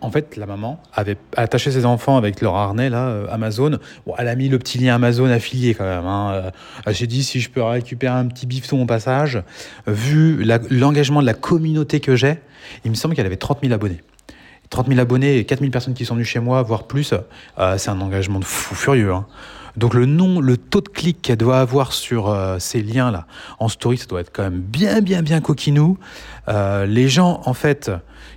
[0.00, 3.78] en fait, la maman avait attaché ses enfants avec leur harnais, là, euh, Amazon.
[4.18, 6.06] Elle a mis le petit lien Amazon affilié quand même.
[6.06, 6.52] Hein.
[6.86, 9.42] Euh, s'est dit, si je peux récupérer un petit bifton au passage,
[9.86, 12.38] vu l'engagement de la communauté que j'ai,
[12.84, 14.00] il me semble qu'elle avait 30 000 abonnés.
[14.70, 17.14] 30 000 abonnés et 4 000 personnes qui sont venues chez moi, voire plus,
[17.76, 19.12] c'est un engagement de fou furieux.
[19.12, 19.26] Hein.
[19.80, 23.26] Donc le nom, le taux de clic qu'elle doit avoir sur euh, ces liens-là
[23.58, 25.96] en story, ça doit être quand même bien, bien, bien coquinou.
[26.48, 27.90] Euh, les gens, en fait,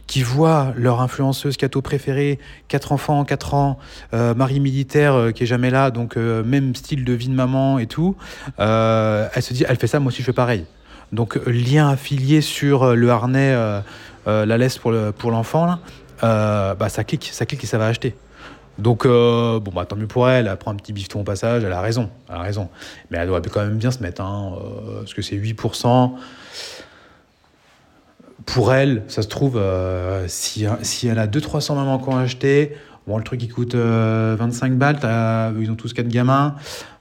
[0.08, 3.77] qui voient leur influenceuse cato préférée, 4 enfants, 4 ans,
[4.13, 7.88] euh, mari militaire qui est jamais là, donc même style de vie de maman et
[7.88, 8.15] tout,
[8.58, 10.65] elle se dit, elle fait ça, moi aussi je fais pareil.
[11.12, 13.53] Donc lien affilié sur le harnais,
[14.25, 15.75] la laisse pour l'enfant, le,
[16.21, 18.15] pour bah, ça clique, ça clique et ça va acheter.
[18.79, 21.63] Donc, euh, bon, bah, tant mieux pour elle, elle prend un petit bifton au passage,
[21.63, 22.69] elle a raison, elle a raison.
[23.12, 26.13] Mais elle doit quand même bien se mettre, hein, euh, parce que c'est 8%.
[28.45, 32.75] Pour elle, ça se trouve, euh, si, si elle a 200-300 mamans qui ont acheté,
[33.07, 34.97] le truc il coûte 25 balles,
[35.59, 36.55] ils ont tous 4 gamins.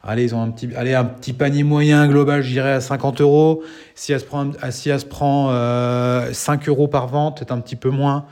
[0.04, 3.62] Allez, ils ont un petit, un panier moyen global, je dirais, à 50 euros.
[3.94, 5.52] Si elle se prend, si elle se prend
[6.32, 8.26] 5 euros par vente, c'est un petit peu moins.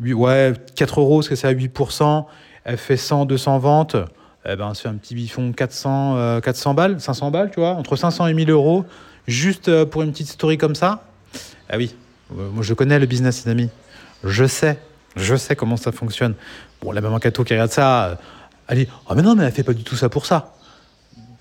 [0.00, 2.26] Ouais, 4 euros, parce que c'est à 8%
[2.64, 3.96] elle fait 100, 200 ventes,
[4.46, 7.96] eh ben, c'est un petit bifon 400, 400 euh, balles, 500 balles, tu vois, entre
[7.96, 8.84] 500 et 1000 euros,
[9.26, 11.04] juste euh, pour une petite story comme ça.
[11.68, 11.94] Ah oui,
[12.32, 13.70] euh, moi je connais le business, amis.
[14.22, 14.78] Je sais,
[15.16, 16.34] je sais comment ça fonctionne.
[16.82, 18.18] Bon, la maman Cato qui regarde ça,
[18.68, 20.54] elle dit Ah, mais non, mais elle fait pas du tout ça pour ça.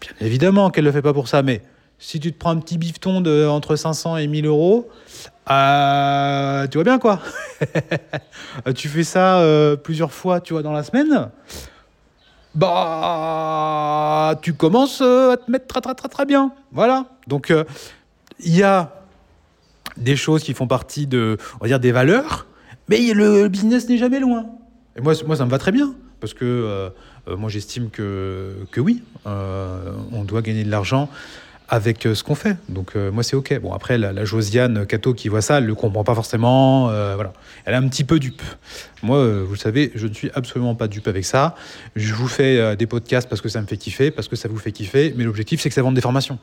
[0.01, 1.61] Bien évidemment qu'elle le fait pas pour ça, mais
[1.99, 4.89] si tu te prends un petit bifton de entre 500 et 1000 euros,
[5.49, 7.19] euh, tu vois bien quoi
[8.75, 11.29] Tu fais ça euh, plusieurs fois, tu vois, dans la semaine.
[12.55, 16.53] Bah, tu commences euh, à te mettre très très très très bien.
[16.71, 17.05] Voilà.
[17.27, 17.53] Donc,
[18.39, 18.93] il y a
[19.97, 22.47] des choses qui font partie de, on va dire, des valeurs,
[22.87, 24.45] mais le business n'est jamais loin.
[24.95, 26.91] Et moi, moi, ça me va très bien parce que
[27.27, 31.09] moi, j'estime que, que oui, on doit gagner de l'argent
[31.73, 32.55] avec euh, ce qu'on fait.
[32.69, 33.59] Donc euh, moi c'est ok.
[33.59, 36.91] Bon après la, Josiane Cato qui voit ça, elle le comprend pas forcément.
[36.91, 37.33] Euh, voilà,
[37.65, 38.43] elle est un petit peu dupe.
[39.01, 41.55] Moi, vous le savez, je ne suis absolument pas dupe avec ça.
[41.95, 44.57] Je vous fais des podcasts parce que ça me fait kiffer, parce que ça vous
[44.57, 45.15] fait kiffer.
[45.17, 46.37] Mais l'objectif c'est que ça vende des formations.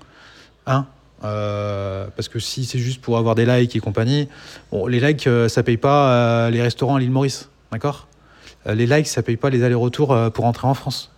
[0.67, 0.87] Hein?
[1.23, 4.29] Parce que si c'est juste pour avoir des likes et compagnie,
[4.73, 8.09] bon, les likes ça paye pas les restaurants à l'île Maurice, d'accord?
[8.67, 11.13] Les likes ça paye pas les allers-retours pour entrer en France.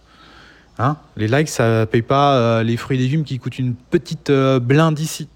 [0.82, 4.30] Hein les likes, ça paye pas euh, les fruits et légumes qui coûtent une petite
[4.30, 5.28] euh, blinde ici.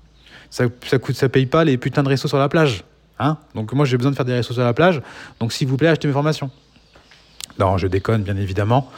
[0.50, 2.82] Ça, ça coûte, ça paye pas les putains de restos sur la plage.
[3.18, 5.00] Hein donc moi j'ai besoin de faire des sociaux à la plage.
[5.38, 6.50] Donc s'il vous plaît, achetez mes formations.
[7.60, 8.90] Non, je déconne bien évidemment.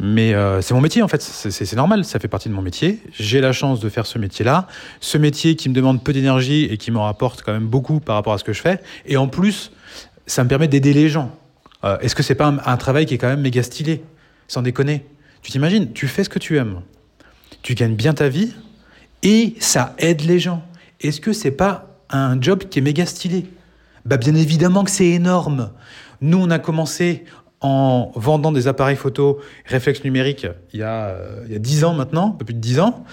[0.00, 3.00] Mais euh, c'est mon métier en fait, c'est normal, ça fait partie de mon métier.
[3.12, 4.66] J'ai la chance de faire ce métier-là,
[5.00, 8.16] ce métier qui me demande peu d'énergie et qui me rapporte quand même beaucoup par
[8.16, 8.80] rapport à ce que je fais.
[9.06, 9.70] Et en plus,
[10.26, 11.30] ça me permet d'aider les gens.
[11.84, 14.02] Euh, est-ce que c'est pas un, travail qui est quand même méga stylé?
[14.48, 15.06] Sans déconner.
[15.42, 16.82] Tu t'imagines, tu fais ce que tu aimes,
[17.62, 18.54] tu gagnes bien ta vie
[19.22, 20.64] et ça aide les gens.
[21.00, 23.46] Est-ce que c'est pas un job qui est méga stylé?
[24.04, 25.72] Bah bien évidemment que c'est énorme.
[26.20, 27.24] Nous, on a commencé
[27.60, 31.84] en vendant des appareils photo réflexe numérique il y a, euh, il y a 10
[31.84, 33.04] ans maintenant, un peu plus de 10 ans,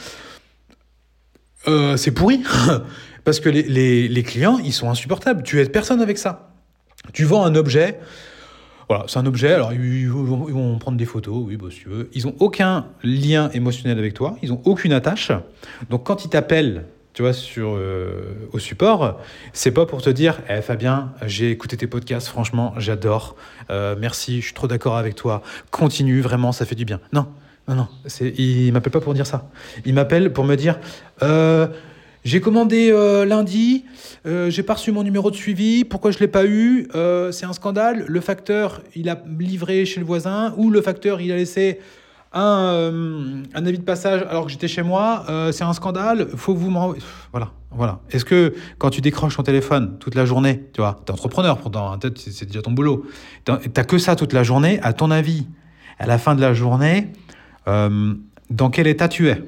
[1.68, 2.42] euh, c'est pourri.
[3.26, 5.44] Parce que les, les, les, clients, ils sont insupportables.
[5.44, 6.52] Tu aides personne avec ça.
[7.14, 8.00] Tu vends un objet.
[8.90, 9.54] Voilà, c'est un objet.
[9.54, 12.10] Alors, ils vont, prendre des photos, oui, bah, si tu veux.
[12.14, 14.36] Ils n'ont aucun lien émotionnel avec toi.
[14.42, 15.32] Ils n'ont aucune attache.
[15.92, 18.22] Donc, quand ils t'appellent tu vois, euh,
[18.54, 19.20] au support,
[19.52, 23.36] c'est pas pour te dire eh, Fabien, j'ai écouté tes podcasts, franchement, j'adore,
[23.70, 27.02] euh, merci, je suis trop d'accord avec toi, continue, vraiment, ça fait du bien.
[27.12, 27.28] Non,
[27.68, 27.88] non, non,
[28.38, 29.50] il m'appelle pas pour dire ça.
[29.86, 30.80] Il m'appelle pour me dire
[31.22, 31.68] euh,
[32.26, 32.92] J'ai commandé
[33.26, 33.86] lundi,
[34.26, 36.88] j'ai pas reçu mon numéro de suivi, pourquoi je l'ai pas eu?
[37.32, 41.32] C'est un scandale, le facteur, il a livré chez le voisin, ou le facteur, il
[41.32, 41.80] a laissé
[42.32, 46.28] un, euh, un, avis de passage alors que j'étais chez moi, euh, c'est un scandale,
[46.36, 46.96] faut vous me
[47.32, 48.00] Voilà, voilà.
[48.12, 51.94] Est-ce que quand tu décroches ton téléphone toute la journée, tu vois, t'es entrepreneur pourtant,
[51.94, 53.06] hein, c'est déjà ton boulot,
[53.46, 55.48] t'as que ça toute la journée, à ton avis,
[55.98, 57.12] à la fin de la journée,
[57.68, 58.14] euh,
[58.50, 59.42] dans quel état tu es?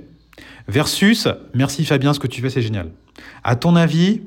[0.67, 2.91] Versus, merci Fabien, ce que tu fais, c'est génial.
[3.43, 4.21] À ton avis,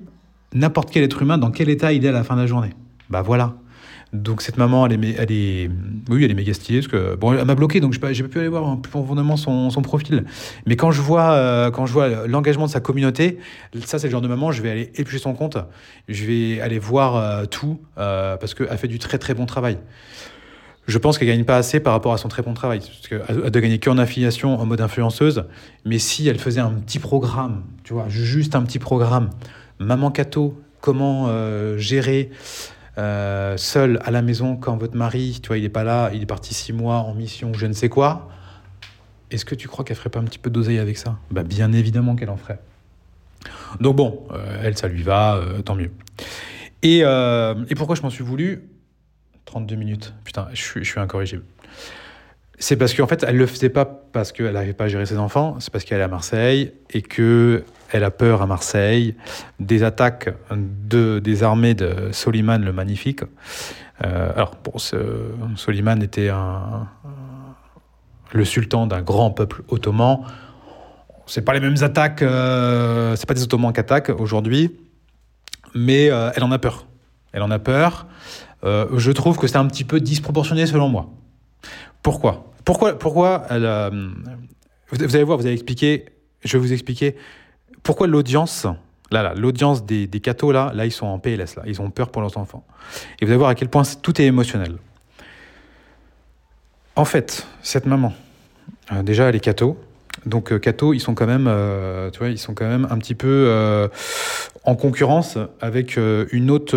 [0.52, 2.70] n'importe quel être humain, dans quel état il est à la fin de la journée?
[3.10, 3.54] Bah voilà.
[4.14, 5.70] Donc cette maman, elle est, elle est,
[6.08, 8.28] oui, elle est méga stylée parce que bon, elle m'a bloqué, donc j'ai pas, pas
[8.28, 10.24] pu aller voir plus profondément son, son profil.
[10.66, 13.38] Mais quand je vois, euh, quand je vois l'engagement de sa communauté,
[13.84, 15.58] ça c'est le genre de maman, je vais aller éplucher son compte,
[16.08, 19.78] je vais aller voir euh, tout euh, parce qu'elle fait du très très bon travail.
[20.86, 23.50] Je pense qu'elle gagne pas assez par rapport à son très bon travail, parce qu'elle
[23.50, 25.44] doit gagner qu'en affiliation en mode influenceuse.
[25.84, 29.30] Mais si elle faisait un petit programme, tu vois, juste un petit programme,
[29.78, 31.28] maman Cato, comment
[31.78, 32.30] gérer
[32.96, 36.22] euh, seul à la maison quand votre mari, tu vois, il n'est pas là, il
[36.22, 38.28] est parti six mois en mission, je ne sais quoi,
[39.30, 41.18] est-ce que tu crois qu'elle ferait pas un petit peu d'oseille avec ça?
[41.30, 42.60] Bah, Bien évidemment qu'elle en ferait.
[43.80, 45.90] Donc bon, euh, elle, ça lui va, euh, tant mieux.
[46.82, 47.02] Et
[47.76, 48.68] pourquoi je m'en suis voulu?
[49.46, 50.14] 32 minutes.
[50.24, 51.44] Putain, je suis, incorrigible.
[52.58, 55.18] C'est parce qu'en fait, elle le faisait pas parce qu'elle n'arrivait pas à gérer ses
[55.18, 59.14] enfants, c'est parce qu'elle est à Marseille et que elle a peur à Marseille
[59.60, 63.22] des attaques de, des armées de Soliman le Magnifique.
[64.04, 64.78] Euh, alors, bon,
[65.56, 66.88] Soliman était un,
[68.32, 70.20] le sultan d'un grand peuple ottoman.
[71.26, 74.76] C'est pas les mêmes attaques, euh, c'est pas des Ottomans qui attaquent aujourd'hui,
[75.74, 76.86] mais euh, elle en a peur.
[77.32, 78.06] Elle en a peur.
[78.64, 81.10] Je trouve que c'est un petit peu disproportionné selon moi.
[82.02, 82.52] Pourquoi?
[82.64, 83.68] Pourquoi, pourquoi elle,
[84.90, 86.06] vous, allez voir, vous allez expliquer,
[86.42, 87.16] je vais vous expliquer
[87.82, 88.66] pourquoi l'audience,
[89.10, 92.10] là, l'audience des, des cathos, là, là, ils sont en PLS, là, ils ont peur
[92.10, 92.64] pour leurs enfants.
[93.20, 94.76] Et vous allez voir à quel point tout est émotionnel.
[96.96, 98.12] En fait, cette maman,
[98.92, 99.78] euh, déjà, elle est catho.
[100.26, 100.60] Donc, euh,
[100.94, 103.88] ils sont quand même, euh, tu vois, ils sont quand même un petit peu euh,
[104.64, 106.76] en concurrence avec une autre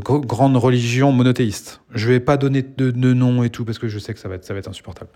[0.00, 1.80] grande religion monothéiste.
[1.92, 4.34] Je vais pas donner de, nom et tout parce que je sais que ça va
[4.36, 5.10] être, insupportable.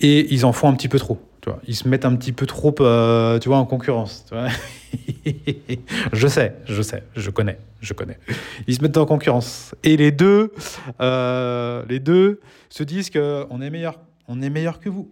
[0.00, 1.18] Et ils en font un petit peu trop.
[1.40, 4.26] Tu vois, ils se mettent un petit peu trop, euh, tu vois, en concurrence.
[6.12, 8.18] Je sais, je sais, je connais, je connais.
[8.66, 9.74] Ils se mettent en concurrence.
[9.84, 10.52] Et les deux,
[11.00, 15.10] euh, les deux se disent qu'on est meilleur, on est meilleur que vous.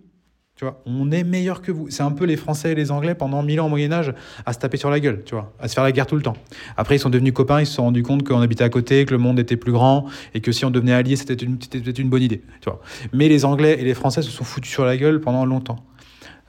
[0.87, 1.91] On est meilleur que vous.
[1.91, 4.13] C'est un peu les Français et les Anglais pendant mille ans au Moyen Âge
[4.47, 6.23] à se taper sur la gueule, tu vois, à se faire la guerre tout le
[6.23, 6.37] temps.
[6.77, 9.13] Après, ils sont devenus copains, ils se sont rendus compte qu'on habitait à côté, que
[9.13, 11.59] le monde était plus grand et que si on devenait alliés, c'était une,
[11.99, 12.81] une bonne idée, tu vois.
[13.13, 15.85] Mais les Anglais et les Français se sont foutus sur la gueule pendant longtemps.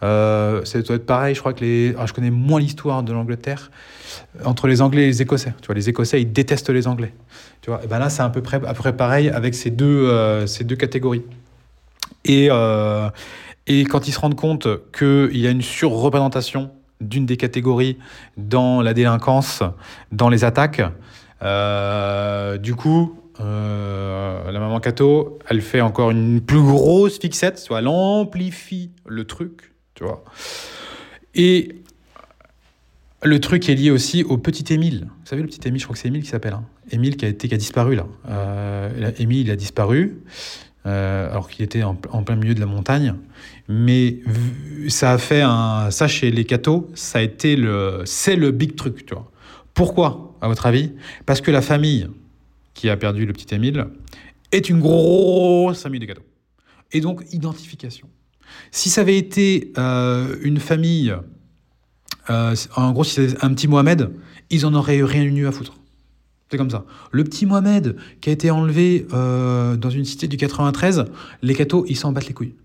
[0.03, 1.93] Euh, ça doit être pareil, je crois que les.
[2.05, 3.69] je connais moins l'histoire de l'Angleterre
[4.43, 5.53] entre les Anglais et les Écossais.
[5.61, 7.13] Tu vois, les Écossais, ils détestent les Anglais.
[7.61, 10.47] Tu vois, ben là, c'est à peu près, à pareil avec ces deux, euh,
[10.77, 11.23] catégories.
[12.25, 13.09] Et, euh,
[13.67, 17.97] et quand ils se rendent compte qu'il y a une surreprésentation d'une des catégories
[18.37, 19.63] dans la délinquance,
[20.11, 20.81] dans les attaques,
[21.41, 27.69] euh, du coup, euh, la maman Cato, elle fait encore une plus grosse fixette, tu
[27.69, 29.71] vois, elle amplifie le truc
[30.03, 30.23] vois.
[31.35, 31.75] Et
[33.23, 35.07] le truc est lié aussi au petit Émile.
[35.07, 36.53] Vous savez, le petit Émile, je crois que c'est Émile qui s'appelle.
[36.53, 36.65] Hein.
[36.91, 38.07] Émile qui a, été, qui a disparu là.
[38.29, 40.21] Euh, Émile, il a disparu,
[40.85, 43.15] euh, alors qu'il était en, plein milieu de la montagne.
[43.67, 44.19] Mais
[44.87, 45.91] ça a fait un.
[45.91, 48.01] Ça, chez les cathos, ça a été le.
[48.05, 49.07] C'est le big truc.
[49.73, 50.91] Pourquoi, à votre avis?
[51.25, 52.07] Parce que la famille
[52.73, 53.87] qui a perdu le petit Émile
[54.51, 56.25] est une grosse famille de gâteaux.
[56.91, 58.09] Et donc, identification.
[58.71, 61.15] Si ça avait été euh, une famille,
[62.29, 64.11] euh, en gros, si c'était un petit Mohamed,
[64.49, 65.80] ils en auraient rien eu à foutre.
[66.51, 66.85] C'est comme ça.
[67.11, 71.05] Le petit Mohamed qui a été enlevé euh, dans une cité du 93,
[71.41, 72.55] les cathos, ils s'en battent les couilles.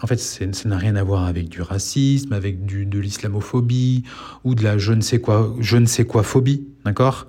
[0.00, 4.04] en fait, ça n'a rien à voir avec du racisme, avec du, de l'islamophobie
[4.44, 7.26] ou de la je ne sais quoi, je ne sais quoi phobie, d'accord?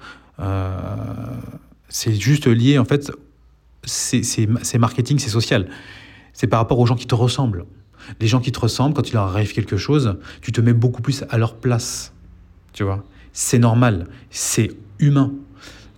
[1.89, 3.11] C'est juste lié, en fait,
[3.84, 5.67] c'est marketing, c'est social
[6.34, 7.65] c'est par rapport aux gens qui te ressemblent.
[8.19, 11.01] Les gens qui te ressemblent, quand il leur arrive quelque chose, tu te mets beaucoup
[11.01, 12.11] plus à leur place.
[12.73, 13.03] Tu vois?
[13.31, 15.31] C'est normal, c'est humain.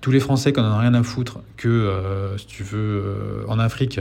[0.01, 3.45] Tous les Français qui n'en ont rien à foutre que, euh, si tu veux, euh,
[3.47, 3.99] en Afrique,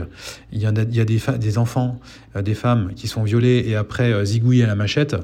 [0.51, 1.99] il y, a, a des, enfants,
[2.35, 5.15] euh, des femmes qui sont violées et après zigouillées à la machette.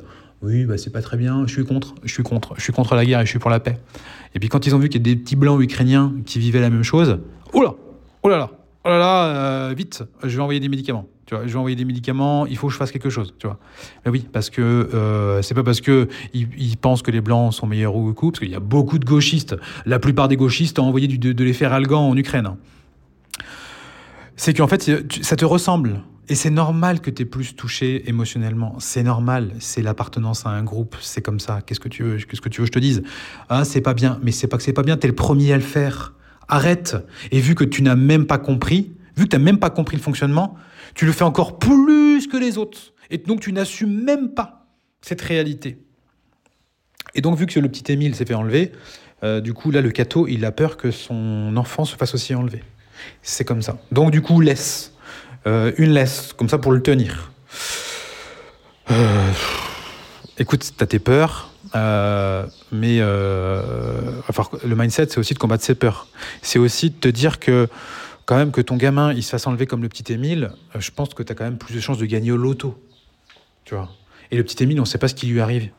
[0.41, 2.95] Oui, bah, c'est pas très bien, je suis contre, je suis contre, je suis contre
[2.95, 3.78] la guerre et je suis pour la paix.
[4.34, 6.61] Et puis quand ils ont vu qu'il y a des petits blancs ukrainiens qui vivaient
[6.61, 7.19] la même chose,
[7.53, 7.76] oula,
[8.24, 8.49] oh là là,
[8.84, 11.07] oh là là, euh, vite, je vais envoyer des médicaments.
[11.25, 13.47] Tu vois, je vais envoyer des médicaments, il faut que je fasse quelque chose, tu
[13.47, 13.57] vois.
[14.05, 17.67] Mais oui, parce que euh, c'est pas parce que ils, pensent que les blancs sont
[17.67, 19.55] meilleurs ou coup, parce qu'il y a beaucoup de gauchistes.
[19.86, 22.47] La plupart des gauchistes ont envoyé du, de, l'effet Algan en Ukraine.
[22.47, 22.57] Hein.
[24.36, 26.01] C'est qu'en fait, ça te ressemble.
[26.27, 28.75] Et c'est normal que tu es plus touché émotionnellement.
[28.79, 29.51] C'est normal.
[29.59, 30.95] C'est l'appartenance à un groupe.
[31.01, 31.61] C'est comme ça.
[31.61, 33.03] Qu'est-ce que tu veux, qu'est-ce que tu veux je te dise
[33.49, 34.19] Ah, c'est pas bien.
[34.23, 34.97] Mais c'est pas que c'est pas bien.
[34.97, 36.13] Tu es le premier à le faire
[36.52, 36.95] arrête.
[37.32, 39.97] Et vu que tu n'as même pas compris, vu que tu n'as même pas compris
[39.97, 40.56] le fonctionnement,
[40.93, 42.93] tu le fais encore plus que les autres.
[43.10, 44.68] Et donc tu n'assumes même pas
[45.02, 45.80] cette réalité.
[47.16, 48.72] Et donc vu que le petit Émile s'est fait enlever,
[49.24, 52.36] euh, du coup là le cateau, il a peur que son enfant se fasse aussi
[52.36, 52.64] enlever.
[53.24, 53.80] C'est comme ça.
[53.91, 54.93] Donc du coup laisse.
[55.47, 57.32] Euh, une laisse, comme ça pour le tenir.
[58.91, 59.32] Euh,
[60.38, 65.76] écoute, t'as tes peurs, euh, mais euh, enfin, le mindset, c'est aussi de combattre ses
[65.76, 66.07] peurs.
[66.41, 67.67] C'est aussi de te dire que
[68.26, 70.91] quand même que ton gamin il se fasse enlever comme le petit Émile, euh, je
[70.91, 72.78] pense que tu as quand même plus de chances de gagner au loto.
[73.65, 73.89] Tu vois.
[74.32, 75.69] Et le petit Émile, on ne sait pas ce qui lui arrive.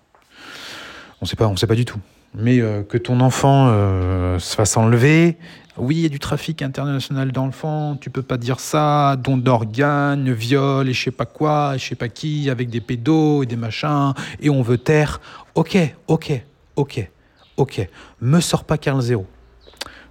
[1.22, 2.00] On sait pas, on sait pas du tout.
[2.34, 2.58] Mais
[2.88, 3.68] que ton enfant
[4.38, 5.38] se fasse enlever,
[5.78, 10.32] oui, il y a du trafic international d'enfants, tu peux pas dire ça, don d'organes,
[10.32, 13.56] viol et je sais pas quoi, je sais pas qui, avec des pédos et des
[13.56, 15.20] machins, et on veut taire.
[15.54, 16.42] Ok, ok,
[16.76, 17.08] ok,
[17.56, 17.88] ok.
[18.20, 19.26] Me sors pas Carl Zéro.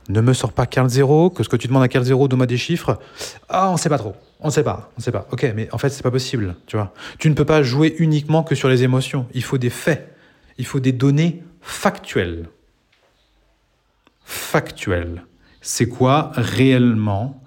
[0.09, 2.47] Ne me sors pas Carl Zéro, que ce que tu demandes à Carl Zéro, donne-moi
[2.47, 2.99] des chiffres.
[3.49, 4.16] Ah, on sait pas trop.
[4.39, 5.28] On sait pas, on sait pas.
[5.32, 6.93] Ok, mais en fait, c'est pas possible, tu vois.
[7.20, 9.28] Tu ne peux pas jouer uniquement que sur les émotions.
[9.34, 10.07] Il faut des faits.
[10.58, 12.49] Il faut des données factuelles.
[14.24, 15.26] Factuelles.
[15.62, 17.43] C'est quoi réellement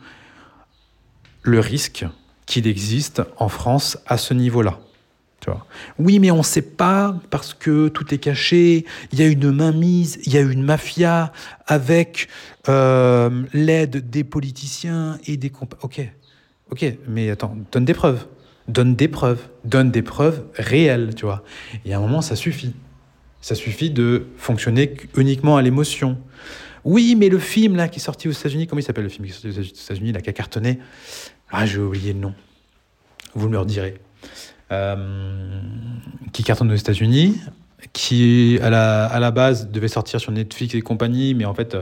[1.43, 2.07] le risque
[2.47, 4.79] qu'il existe en France à ce niveau-là
[5.99, 8.85] oui, mais on ne sait pas parce que tout est caché.
[9.13, 11.33] Il y a une mainmise, il y a une mafia
[11.67, 12.29] avec
[12.69, 15.53] euh, l'aide des politiciens et des
[15.83, 16.01] Ok,
[16.71, 18.27] ok, mais attends, donne des preuves,
[18.69, 21.43] donne des preuves, donne des preuves réelles, tu vois.
[21.85, 22.75] Et à un moment, ça suffit.
[23.45, 26.17] Ça suffit de fonctionner uniquement à l'émotion.
[26.83, 29.27] Oui, mais le film là qui est sorti aux États-Unis, comment il s'appelle le film
[29.27, 30.79] qui est sorti aux États-Unis, là, qui a cartonné?
[31.51, 32.33] Ah, j'ai oublié le nom.
[33.35, 34.01] Vous me le direz.
[34.73, 35.61] Euh,
[36.33, 37.39] qui cartonne aux États-Unis,
[37.93, 41.77] qui à la, à la, base devait sortir sur Netflix et compagnie, mais en fait,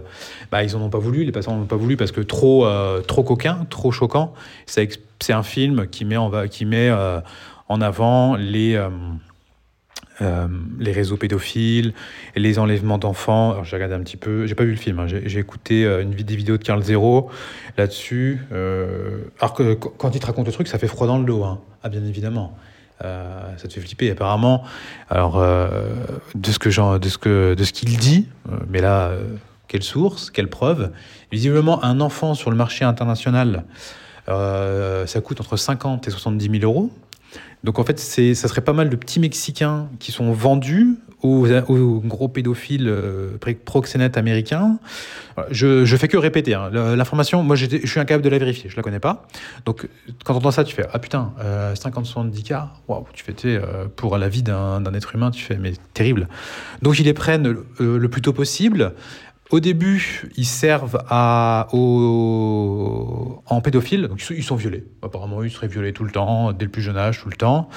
[0.51, 2.67] bah, ils n'en ont pas voulu, les passants n'en ont pas voulu parce que trop,
[2.67, 4.35] euh, trop coquin, trop choquant.
[4.67, 4.99] C'est
[5.29, 7.21] un film qui met en, qui met, euh,
[7.69, 8.77] en avant les,
[10.79, 11.95] les réseaux pédophiles,
[12.37, 13.53] les enlèvements d'enfants.
[13.53, 15.07] Alors j'ai regardé un petit peu, j'ai pas vu le film, hein.
[15.07, 17.31] j'ai écouté une des vidéos de Carl Zero
[17.77, 18.41] là-dessus.
[18.51, 21.61] alors que quand il te raconte le truc, ça fait froid dans le dos, hein.
[21.83, 22.57] ah, bien évidemment.
[23.05, 24.11] Euh, ça te fait flipper.
[24.11, 24.63] Apparemment,
[25.11, 25.89] alors euh,
[26.35, 26.69] de ce que
[26.99, 29.13] de ce que de ce qu'il dit, euh, mais là,
[29.69, 30.91] quelle source, quelle preuve?
[31.33, 33.65] Visiblement, un enfant sur le marché international,
[34.27, 36.91] ça coûte entre 50 et 70 000 euros.
[37.65, 42.01] Donc en fait, c'est, ça serait pas mal de petits Mexicains qui sont vendus aux,
[42.05, 44.79] gros pédophiles euh, proxénètes américains.
[45.51, 46.55] Je, je fais que répéter.
[46.55, 46.71] Hein.
[46.71, 49.27] L'information, moi je suis incapable de la vérifier, je la connais pas.
[49.65, 49.89] Donc
[50.25, 51.33] quand on entend ça, tu fais Ah putain,
[51.75, 55.73] 50-70 cas, waouh, tu fais, euh, pour la vie d'un être humain, tu fais Mais
[55.95, 56.29] terrible.
[56.83, 57.47] Donc ils les prennent
[57.81, 58.93] euh, le plus tôt possible.
[59.53, 64.85] Au début, ils servent à, en pédophile, donc ils sont violés.
[65.03, 67.69] Apparemment, ils seraient violés tout le temps, dès le plus jeune âge, tout le temps.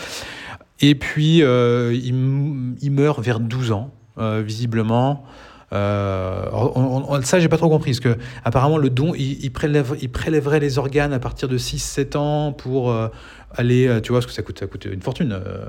[0.80, 5.26] Et puis, euh, ils, meurent vers 12 ans, euh, visiblement.
[5.74, 9.52] Euh, on, on, ça, j'ai pas trop compris, parce que apparemment le don, il, il,
[10.02, 13.10] il les organes à partir de 6-7 ans pour euh,
[13.58, 15.66] aller, euh, tu vois, parce que ça coûte, ça coûte une fortune, euh,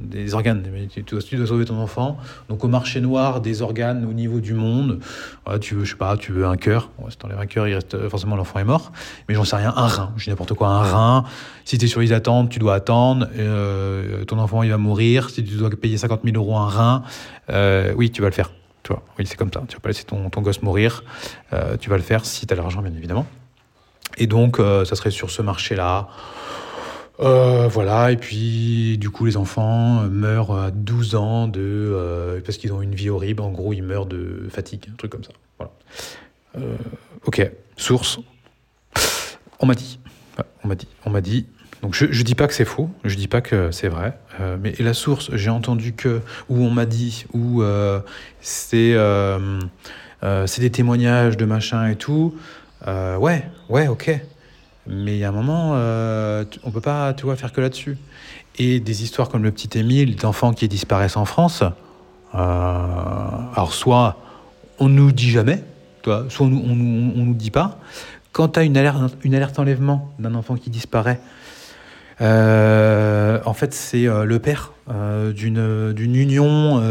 [0.00, 0.62] des organes.
[0.92, 2.18] Tu dois, tu dois, sauver ton enfant.
[2.48, 5.00] Donc au marché noir des organes au niveau du monde,
[5.46, 6.90] ouais, tu veux, je sais pas, tu veux un cœur.
[6.98, 8.92] Ouais, si t'enlèves un cœur, il reste forcément l'enfant est mort.
[9.28, 11.24] Mais j'en sais rien, un rein, je dis n'importe quoi, un rein.
[11.64, 13.28] Si tu es sur les attentes, tu dois attendre.
[13.36, 15.30] Euh, ton enfant, il va mourir.
[15.30, 17.02] Si tu dois payer 50 000 euros un rein,
[17.96, 18.50] oui, tu vas le faire.
[18.82, 19.62] Tu vois, oui, c'est comme ça.
[19.68, 21.04] Tu vas pas laisser ton, ton gosse mourir.
[21.80, 23.26] tu vas le faire si tu as l'argent, bien évidemment.
[24.16, 26.08] Et donc, ça serait sur ce marché-là.
[27.20, 32.58] Euh, voilà, et puis du coup les enfants meurent à 12 ans de, euh, parce
[32.58, 35.32] qu'ils ont une vie horrible, en gros ils meurent de fatigue, un truc comme ça.
[35.58, 35.72] Voilà.
[36.58, 36.76] Euh,
[37.24, 38.20] ok, source.
[39.58, 39.98] On m'a dit.
[40.62, 40.86] On m'a dit.
[41.04, 41.46] On m'a dit.
[41.82, 44.56] Donc je, je dis pas que c'est faux, je dis pas que c'est vrai, euh,
[44.60, 48.00] mais la source, j'ai entendu que, ou on m'a dit, ou euh,
[48.40, 48.94] c'est
[50.58, 52.34] des témoignages de machin et tout.
[52.86, 54.20] ouais, ouais, ok.
[54.88, 57.98] Mais il y a un moment, euh, on peut pas, tu vois, faire que là-dessus.
[58.58, 61.62] Et des histoires comme le petit Émile, d'enfants qui disparaissent en France.
[62.34, 64.16] Euh, alors soit
[64.78, 65.62] on nous dit jamais,
[66.04, 67.78] soit on, on, on, nous dit pas.
[68.32, 71.20] Quand tu as une alerte, une alerte enlèvement d'un enfant qui disparaît,
[72.20, 74.72] euh, en fait, c'est euh, le père
[75.34, 76.82] d'une d'une union,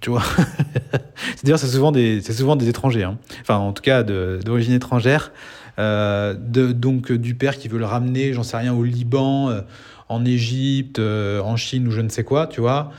[0.00, 0.22] tu vois.
[1.36, 3.18] C'est-à-dire, c'est souvent des c'est souvent des étrangers, hein.
[3.40, 5.30] enfin en tout cas d'origine étrangère.
[5.78, 9.60] Euh, de, donc du père qui veut le ramener, j'en sais rien, au Liban, euh,
[10.08, 12.90] en Égypte, euh, en Chine ou je ne sais quoi, tu vois,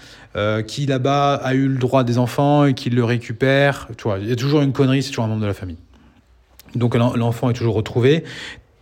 [0.67, 4.27] qui là-bas a eu le droit des enfants et qui le récupère, tu vois, il
[4.27, 5.77] y a toujours une connerie, c'est toujours un membre de la famille.
[6.75, 8.25] Donc l'enfant est toujours retrouvé.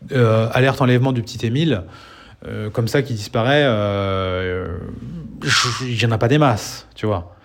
[0.09, 1.83] alerte enlèvement du petit Émile,
[2.71, 3.61] comme ça qui disparaît,
[5.81, 7.35] il n'y en a pas des masses, tu vois.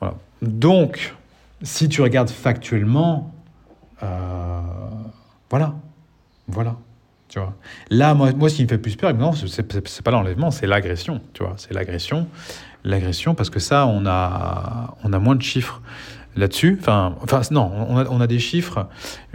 [0.00, 0.16] Voilà.
[0.42, 1.14] Donc,
[1.62, 3.32] si tu regardes factuellement,
[4.02, 4.60] euh,
[5.50, 5.74] voilà.
[6.46, 6.76] Voilà.
[7.28, 7.54] Tu vois.
[7.90, 11.20] Là, moi, moi, ce qui me fait plus peur, non, c'est pas l'enlèvement, c'est l'agression.
[11.34, 12.26] Tu vois, c'est l'agression.
[12.84, 15.82] L'agression, parce que ça, on a, on a moins de chiffres
[16.36, 16.78] là-dessus.
[16.80, 18.86] Enfin, enfin, non, on a, on a des chiffres.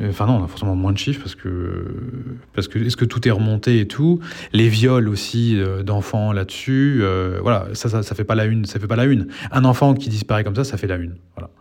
[0.02, 3.28] Enfin, non, on a forcément moins de chiffres parce que, parce que, est-ce que tout
[3.28, 4.20] est remonté et tout?
[4.54, 7.02] Les viols aussi euh, d'enfants là-dessus.
[7.04, 8.66] Euh, voilà, ça, ça, ça fait pas la une.
[8.66, 9.28] Ça fait pas la une.
[9.52, 11.18] Un enfant qui disparaît comme ça, ça fait la une.
[11.36, 11.52] Voilà.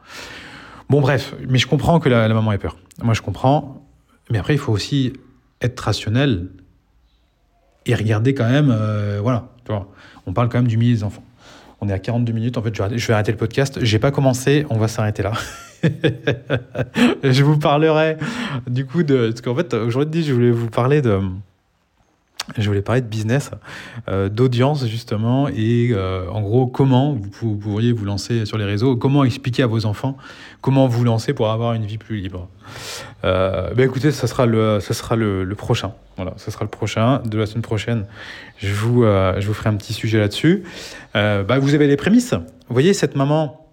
[0.88, 2.76] Bon, bref, mais je comprends que la, la maman ait peur.
[3.02, 3.81] Moi, je comprends.
[4.32, 5.12] Mais après, il faut aussi
[5.60, 6.48] être rationnel
[7.84, 9.92] et regarder quand même, euh, voilà, tu vois,
[10.26, 11.22] on parle quand même du milieu des enfants.
[11.82, 13.78] On est à 42 minutes, en fait, je vais, arrêter le podcast.
[13.82, 15.32] J'ai pas commencé, on va s'arrêter là.
[17.22, 18.16] je vous parlerai
[18.66, 19.28] du coup de.
[19.28, 21.20] Parce qu'en fait, aujourd'hui, je voulais vous parler de.
[22.58, 23.50] Je voulais parler de business,
[24.08, 28.96] euh, d'audience justement, et euh, en gros comment vous, pourriez vous lancer sur les réseaux,
[28.96, 30.16] comment expliquer à vos enfants
[30.60, 32.48] comment vous lancer pour avoir une vie plus libre.
[33.24, 35.92] Euh, ben écoutez, ça sera le, ça sera le, le, prochain.
[36.16, 38.06] Voilà, ça sera le prochain de la semaine prochaine.
[38.58, 40.64] Je vous, euh, je vous ferai un petit sujet là-dessus.
[41.14, 42.32] Bah, vous avez les prémices.
[42.32, 43.68] Vous voyez cette maman,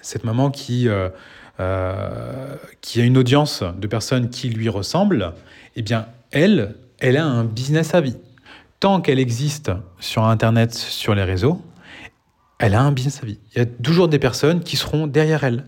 [0.00, 0.88] cette maman qui,
[2.80, 5.34] qui a une audience de personnes qui lui ressemblent.
[5.76, 6.74] Eh bien, elle
[7.04, 8.16] elle a un business à vie.
[8.80, 11.60] Tant qu'elle existe sur Internet, sur les réseaux,
[12.58, 13.38] elle a un business à vie.
[13.54, 15.66] Il y a toujours des personnes qui seront derrière elle.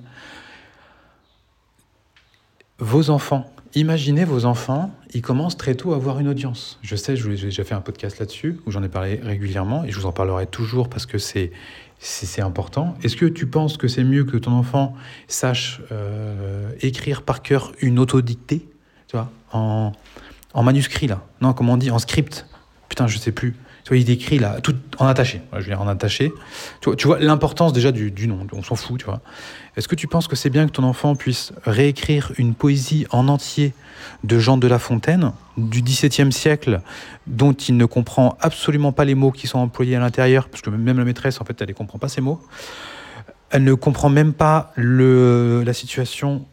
[2.79, 6.79] Vos enfants, imaginez vos enfants, ils commencent très tôt à avoir une audience.
[6.81, 10.01] Je sais, j'ai déjà fait un podcast là-dessus, où j'en ai parlé régulièrement, et je
[10.01, 11.53] vous en parlerai toujours parce que c'est
[12.41, 12.95] important.
[13.03, 14.95] Est-ce que tu penses que c'est mieux que ton enfant
[15.29, 18.67] sache euh, écrire par cœur une autodictée,
[19.07, 19.31] tu vois,
[20.57, 21.21] en manuscrit là.
[21.41, 22.47] Non, comment on dit En script.
[22.89, 23.55] Putain, je sais plus.
[23.85, 25.43] Tu vois, il décrit là, tout en attaché.
[25.53, 26.33] je veux dire, en attaché.
[26.81, 28.45] Tu vois, l'importance déjà du, du, nom.
[28.53, 29.21] On s'en fout, tu vois.
[29.77, 33.29] Est-ce que tu penses que c'est bien que ton enfant puisse réécrire une poésie en
[33.29, 33.75] entier
[34.25, 36.81] de Jean de La Fontaine du XVIIe siècle,
[37.27, 40.71] dont il ne comprend absolument pas les mots qui sont employés à l'intérieur, parce que
[40.71, 42.41] même la maîtresse, en fait, elle ne comprend pas ces mots.
[43.51, 46.47] Elle ne comprend même pas le, la situation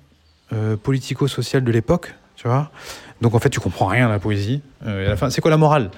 [0.51, 2.70] euh, politico-sociale de l'époque, tu vois.
[3.24, 4.61] Donc en fait, tu comprends rien à la poésie.
[4.86, 5.91] Euh, c'est quoi la morale?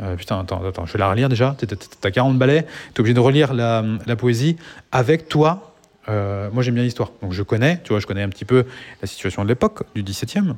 [0.00, 1.54] Euh, Putain, attends, attends, je vais la relire déjà.
[2.00, 4.56] T'as 40 balais, t'es obligé de relire la, la poésie
[4.90, 5.76] avec toi.
[6.08, 8.66] Euh, moi, j'aime bien l'histoire, donc je connais, tu vois, je connais un petit peu
[9.00, 10.56] la situation de l'époque, du 17e.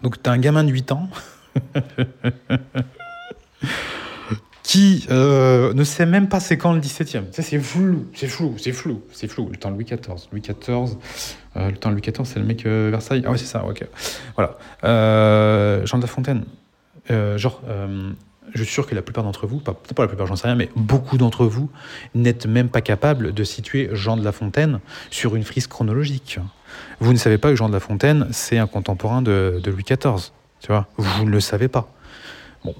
[0.00, 1.08] Donc, t'as un gamin de 8 ans
[4.62, 7.32] qui euh, ne sait même pas c'est quand le 17e.
[7.32, 9.48] Ça, c'est flou, c'est flou, c'est flou, c'est flou.
[9.50, 9.98] Le temps Louis XIV.
[10.30, 10.96] Louis XIV,
[11.56, 13.22] euh, le temps Louis XIV, c'est le mec euh, Versailles.
[13.26, 13.84] Ah ouais, c'est ça, ok.
[14.36, 14.56] Voilà.
[15.84, 16.44] Jean de La Fontaine.
[17.10, 17.60] Genre,
[18.54, 20.56] je suis sûr que la plupart d'entre vous, pas- pas la plupart, j'en sais rien,
[20.56, 21.70] mais beaucoup d'entre vous
[22.14, 24.78] n'êtes même pas capable de situer Jean de La Fontaine
[25.10, 26.38] sur une frise chronologique.
[27.00, 29.82] Vous ne savez pas que Jean de La Fontaine, c'est un contemporain de, de Louis
[29.84, 30.30] XIV.
[30.60, 31.92] Tu vois, vous ne le savez pas.
[32.64, 32.74] Bon,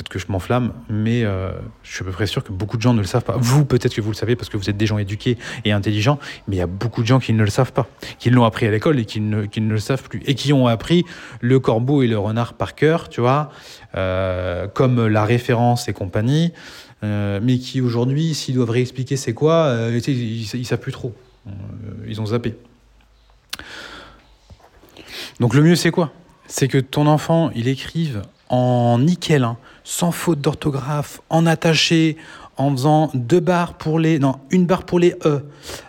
[0.00, 1.50] peut-être que je m'enflamme, mais euh,
[1.82, 3.36] je suis à peu près sûr que beaucoup de gens ne le savent pas.
[3.36, 5.36] Vous, peut-être que vous le savez parce que vous êtes des gens éduqués
[5.66, 7.86] et intelligents, mais il y a beaucoup de gens qui ne le savent pas,
[8.18, 10.66] qui l'ont appris à l'école et qui ne, ne le savent plus, et qui ont
[10.66, 11.04] appris
[11.42, 13.50] le corbeau et le renard par cœur, tu vois,
[13.94, 16.54] euh, comme la référence et compagnie,
[17.04, 21.14] euh, mais qui aujourd'hui, s'ils doivent réexpliquer c'est quoi, ils, ils savent plus trop.
[22.06, 22.54] Ils ont zappé.
[25.40, 26.10] Donc le mieux c'est quoi?
[26.46, 32.16] C'est que ton enfant, il écrive en nickel, hein, sans faute d'orthographe, en attaché,
[32.56, 35.40] en faisant deux barres pour les, non, une barre pour les e,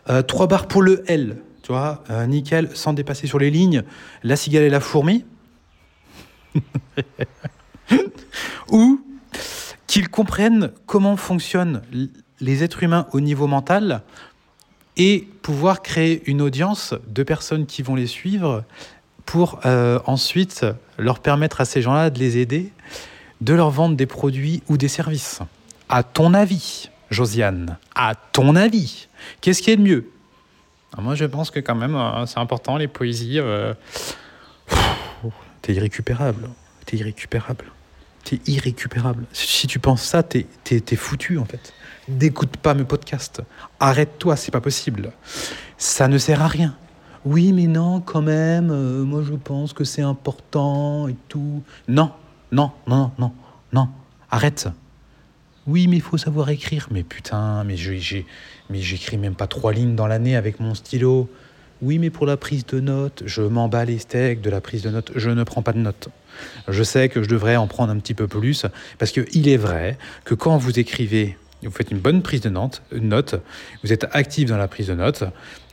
[0.09, 3.83] euh, trois barres pour le l, tu vois, euh, nickel, sans dépasser sur les lignes,
[4.23, 5.25] la cigale et la fourmi,
[8.71, 9.01] ou
[9.87, 11.81] qu'ils comprennent comment fonctionnent
[12.39, 14.03] les êtres humains au niveau mental
[14.97, 18.63] et pouvoir créer une audience de personnes qui vont les suivre
[19.31, 20.65] pour euh, ensuite
[20.97, 22.73] leur permettre à ces gens-là de les aider,
[23.39, 25.39] de leur vendre des produits ou des services.
[25.87, 29.07] À ton avis, Josiane, à ton avis,
[29.39, 30.09] qu'est-ce qui est le mieux?
[30.97, 33.39] Ah, Moi, je pense que quand même, euh, c'est important, les poésies.
[33.39, 33.73] euh,
[35.61, 36.49] T'es irrécupérable.
[36.85, 37.71] T'es irrécupérable.
[38.25, 39.23] T'es irrécupérable.
[39.31, 41.71] Si tu penses ça, t'es t'es foutu, en fait.
[42.09, 43.41] N'écoute pas mes podcasts.
[43.79, 45.13] Arrête-toi, c'est pas possible.
[45.77, 46.75] Ça ne sert à rien.
[47.25, 51.61] Oui, mais non, quand même, euh, moi je pense que c'est important et tout.
[51.87, 52.11] Non,
[52.51, 53.31] non, non, non,
[53.73, 53.89] non,
[54.31, 54.67] arrête.
[55.67, 56.87] Oui, mais il faut savoir écrire.
[56.89, 58.25] Mais putain, mais j'ai,
[58.69, 61.29] mais j'écris même pas trois lignes dans l'année avec mon stylo.
[61.81, 64.81] Oui, mais pour la prise de notes, je m'en bats les steaks de la prise
[64.81, 65.11] de notes.
[65.15, 66.09] Je ne prends pas de notes.
[66.67, 68.65] Je sais que je devrais en prendre un petit peu plus
[68.97, 72.49] parce que il est vrai que quand vous écrivez, vous faites une bonne prise de
[72.49, 73.35] notes, note,
[73.83, 75.23] vous êtes actif dans la prise de notes.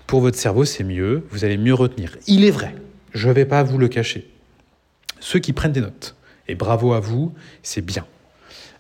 [0.09, 1.27] Pour votre cerveau, c'est mieux.
[1.31, 2.17] Vous allez mieux retenir.
[2.27, 2.75] Il est vrai.
[3.13, 4.27] Je ne vais pas vous le cacher.
[5.21, 6.17] Ceux qui prennent des notes,
[6.49, 8.07] et bravo à vous, c'est bien.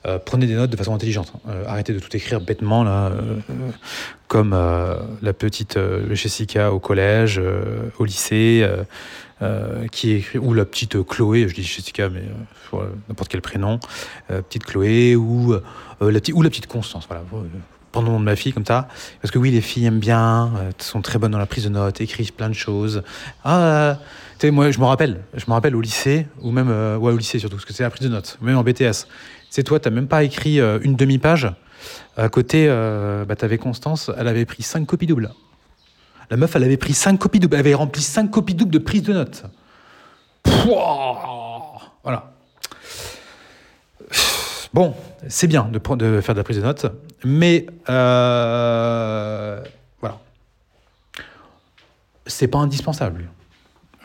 [0.07, 1.35] Euh, prenez des notes de façon intelligente.
[1.47, 3.41] Euh, arrêtez de tout écrire bêtement, là, euh,
[4.27, 5.79] comme la petite
[6.13, 7.41] Jessica au collège,
[7.99, 8.67] au lycée,
[9.93, 12.23] qui écrit, ou la petite Chloé, je dis Jessica, mais
[13.09, 13.81] n'importe quel prénom,
[14.29, 15.57] petite Chloé, ou,
[16.01, 17.25] la petite, ou la petite Constance, voilà.
[17.93, 18.89] Prendre le nom de ma fille comme ça.
[19.23, 21.71] Parce que oui, les filles aiment bien, euh, sont très bonnes dans la prise de
[21.71, 23.03] notes, écrivent plein de choses.
[23.45, 23.99] Ah,
[24.47, 27.57] moi, je me rappelle, je me rappelle au lycée, ou même, euh, au lycée surtout,
[27.57, 29.07] parce que c'est la prise de notes, même en BTS.
[29.51, 31.53] C'est toi, t'as même pas écrit euh, une demi-page.
[32.17, 35.31] À côté, euh, bah, t'avais Constance, elle avait pris cinq copies doubles.
[36.31, 37.55] La meuf, elle avait pris cinq copies doubles.
[37.55, 39.45] Elle avait rempli cinq copies doubles de prise de notes.
[40.43, 42.33] Pouah Voilà.
[44.75, 44.95] Bon,
[45.29, 45.79] c'est bien de,
[46.21, 46.87] faire de la prise de notes,
[47.25, 49.63] mais euh,
[50.01, 50.19] voilà.
[52.27, 53.31] C'est pas indispensable.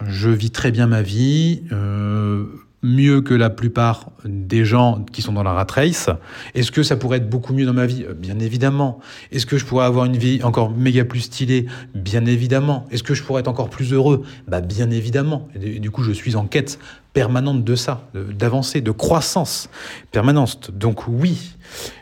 [0.07, 2.45] Je vis très bien ma vie, euh,
[2.81, 6.09] mieux que la plupart des gens qui sont dans la rat race.
[6.53, 8.05] Est-ce que ça pourrait être beaucoup mieux dans ma vie?
[8.07, 8.99] Euh, Bien évidemment.
[9.31, 11.65] Est-ce que je pourrais avoir une vie encore méga plus stylée?
[11.95, 12.85] Bien évidemment.
[12.91, 14.23] Est-ce que je pourrais être encore plus heureux?
[14.47, 15.47] Bah bien évidemment.
[15.61, 16.79] Et du coup, je suis en quête
[17.13, 19.69] permanente de ça, d'avancée, de croissance
[20.11, 20.71] permanente.
[20.71, 21.55] Donc oui,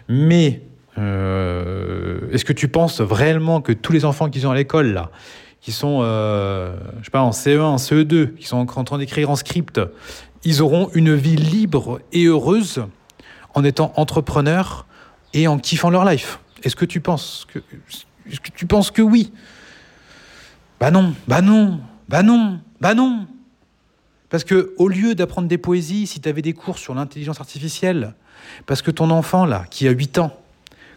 [0.07, 0.61] mais
[0.97, 5.11] euh, est-ce que tu penses réellement que tous les enfants qui sont à l'école là,
[5.59, 8.97] qui sont, euh, je sais pas, en CE1, en CE2, qui sont en en train
[8.97, 9.79] d'écrire en script,
[10.43, 12.83] ils auront une vie libre et heureuse
[13.53, 14.87] en étant entrepreneurs
[15.33, 16.39] et en kiffant leur life?
[16.63, 17.59] Est-ce que tu penses que,
[18.29, 19.31] est-ce que tu penses que oui?
[20.79, 23.27] Bah non, bah non, bah non, bah non.
[24.31, 28.15] Parce que au lieu d'apprendre des poésies, si tu avais des cours sur l'intelligence artificielle,
[28.65, 30.35] parce que ton enfant là, qui a 8 ans,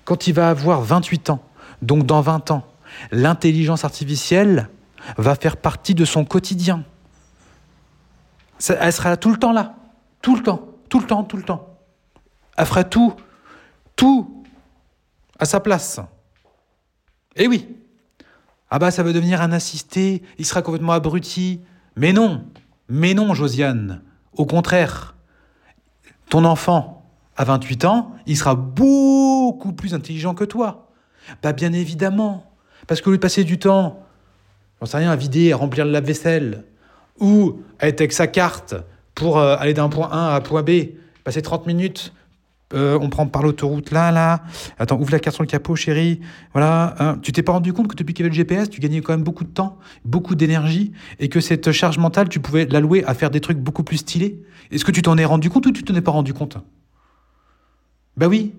[0.04, 1.42] quand il va avoir 28 ans,
[1.82, 2.64] donc dans 20 ans,
[3.10, 4.70] l'intelligence artificielle
[5.18, 6.84] va faire partie de son quotidien.
[8.68, 9.74] Elle sera tout le temps là.
[10.22, 10.68] Tout le temps.
[10.88, 11.76] Tout le temps, tout le temps.
[12.56, 13.14] Elle fera tout.
[13.96, 14.44] Tout
[15.40, 16.00] à sa place.
[17.34, 17.66] Eh oui.
[18.70, 21.60] Ah bah ça va devenir un assisté, il sera complètement abruti.
[21.96, 22.44] Mais non.
[22.88, 24.02] Mais non, Josiane.
[24.34, 25.14] Au contraire.
[26.30, 27.06] Ton enfant,
[27.36, 30.90] à 28 ans, il sera beaucoup plus intelligent que toi.
[31.42, 32.50] Bah bien évidemment.
[32.86, 34.02] Parce que lui passer du temps,
[34.80, 36.64] j'en sais rien, à vider, à remplir le lave-vaisselle,
[37.18, 38.74] ou à être avec sa carte
[39.14, 40.70] pour euh, aller d'un point A à un point B,
[41.22, 42.12] passer 30 minutes
[42.74, 44.42] euh, on prend par l'autoroute là, là.
[44.78, 46.20] Attends, ouvre la carte sur le capot, chérie.
[46.52, 46.94] Voilà.
[46.98, 47.18] hein.
[47.22, 49.12] Tu t'es pas rendu compte que depuis qu'il y avait le GPS, tu gagnais quand
[49.12, 53.14] même beaucoup de temps, beaucoup d'énergie, et que cette charge mentale, tu pouvais l'allouer à
[53.14, 54.42] faire des trucs beaucoup plus stylés?
[54.70, 56.58] Est-ce que tu t'en es rendu compte ou tu t'en es pas rendu compte?
[58.16, 58.52] Bah oui.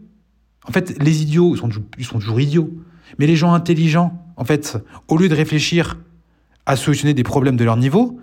[0.68, 1.55] En fait, les idiots,
[1.97, 2.72] ils sont toujours idiots.
[3.20, 5.97] Mais les gens intelligents, en fait, au lieu de réfléchir
[6.66, 8.20] à solutionner des problèmes de leur niveau,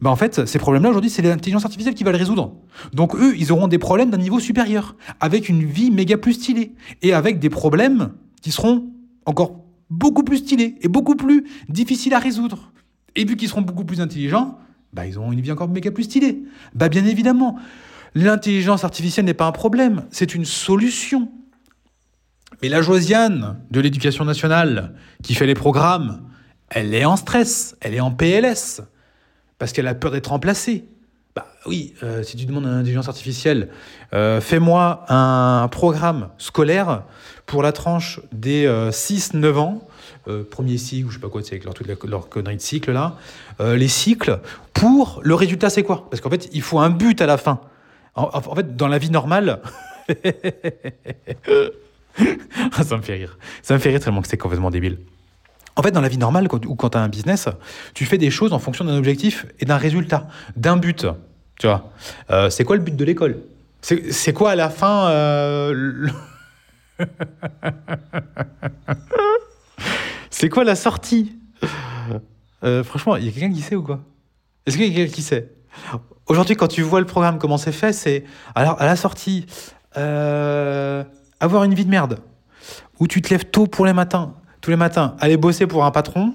[0.00, 2.54] bah en fait, ces problèmes-là, aujourd'hui, c'est l'intelligence artificielle qui va les résoudre.
[2.92, 6.74] Donc eux, ils auront des problèmes d'un niveau supérieur, avec une vie méga plus stylée,
[7.02, 8.90] et avec des problèmes qui seront
[9.24, 12.72] encore beaucoup plus stylés, et beaucoup plus difficiles à résoudre.
[13.16, 14.58] Et vu qu'ils seront beaucoup plus intelligents,
[14.92, 16.42] bah ils auront une vie encore méga plus stylée.
[16.74, 17.56] Bah bien évidemment,
[18.14, 21.30] l'intelligence artificielle n'est pas un problème, c'est une solution.
[22.62, 26.22] Mais la Josiane de l'éducation nationale, qui fait les programmes,
[26.68, 28.82] elle est en stress, elle est en PLS,
[29.58, 30.84] parce qu'elle a peur d'être remplacée.
[31.36, 33.68] Bah oui, euh, si tu demandes à l'intelligence artificielle,
[34.12, 37.02] euh, fais-moi un programme scolaire
[37.46, 39.88] pour la tranche des 6-9 ans,
[40.28, 41.88] euh, premier cycle, ou je sais pas quoi, c'est avec leur, toute
[42.30, 43.16] connerie de cycle là,
[43.60, 44.38] euh, les cycles,
[44.74, 46.06] pour le résultat c'est quoi?
[46.08, 47.60] Parce qu'en fait, il faut un but à la fin.
[48.14, 49.60] En, en- en fait, dans la vie normale,
[52.82, 53.38] ça me fait rire.
[53.62, 54.98] Ça me fait rire tellement que c'est complètement débile.
[55.76, 57.48] En fait, dans la vie normale, ou quand tu as un business,
[57.94, 61.06] tu fais des choses en fonction d'un objectif et d'un résultat, d'un but.
[62.30, 63.38] Euh, c'est quoi le but de l'école?
[63.80, 66.08] C'est quoi à la fin euh,
[70.30, 71.36] C'est quoi la sortie?
[72.62, 74.00] Euh, Franchement, il y a quelqu'un qui sait ou quoi?
[74.64, 75.50] Est-ce qu'il y a quelqu'un qui sait?
[76.26, 79.44] Aujourd'hui, quand tu vois le programme, comment c'est fait, c'est alors à la sortie,
[79.94, 82.20] avoir une vie de merde,
[83.00, 84.34] où tu te lèves tôt pour les matins,
[84.64, 86.32] tous les matins, aller bosser pour un patron,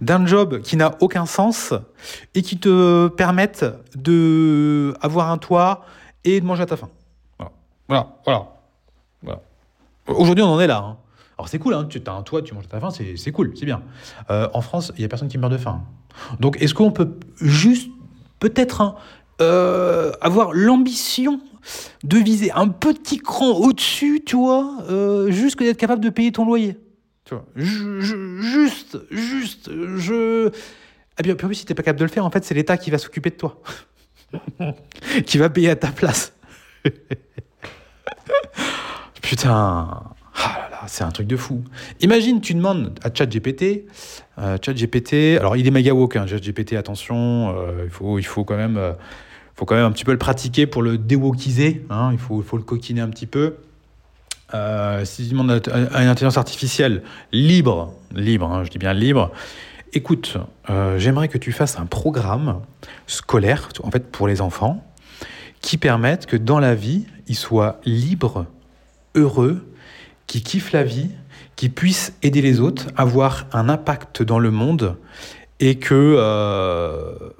[0.00, 1.74] d'un job qui n'a aucun sens
[2.36, 3.64] et qui te permette
[3.96, 5.84] de avoir un toit
[6.22, 6.88] et de manger à ta faim.
[7.40, 7.52] Voilà,
[7.88, 8.52] voilà, voilà.
[9.24, 9.40] Voilà.
[10.06, 10.78] Aujourd'hui, on en est là.
[10.78, 10.96] hein.
[11.36, 13.52] Alors c'est cool, hein, tu as un toit, tu manges à ta faim, c'est cool,
[13.56, 13.82] c'est bien.
[14.30, 15.82] Euh, en France, il y a personne qui meurt de faim.
[16.38, 17.90] Donc est-ce qu'on peut juste,
[18.38, 18.94] peut-être, hein,
[19.40, 21.40] euh, avoir l'ambition
[22.04, 26.30] de viser un petit cran au-dessus, tu vois, euh, juste que d'être capable de payer
[26.30, 26.78] ton loyer?
[27.26, 30.48] Tu vois, ju- ju- juste, juste, je.
[31.18, 32.54] Et puis, puis en plus, si t'es pas capable de le faire, en fait, c'est
[32.54, 33.60] l'État qui va s'occuper de toi.
[35.26, 36.32] qui va payer à ta place.
[39.22, 40.02] Putain.
[40.38, 41.62] Ah là là, c'est un truc de fou.
[42.00, 43.86] Imagine, tu demandes à ChatGPT.
[44.38, 48.44] Euh, ChatGPT, alors il est méga woke, hein, ChatGPT, attention, euh, il, faut, il faut
[48.44, 48.76] quand même.
[48.76, 48.92] euh,
[49.54, 51.86] faut quand même un petit peu le pratiquer pour le déwokiser.
[51.88, 53.56] Hein, il, faut, faut le coquiner un petit peu.
[54.54, 59.32] Euh, si tu demandes à, une intelligence artificielle libre, libre, hein, je dis bien libre,
[59.92, 60.36] écoute,
[60.70, 62.60] euh, j'aimerais que tu fasses un programme
[63.06, 64.84] scolaire, en fait, pour les enfants,
[65.60, 68.46] qui permette que dans la vie, ils soient libres,
[69.14, 69.66] heureux,
[70.26, 71.10] qui kiffent la vie,
[71.56, 74.96] qui puissent aider les autres, avoir un impact dans le monde
[75.58, 77.30] et que euh,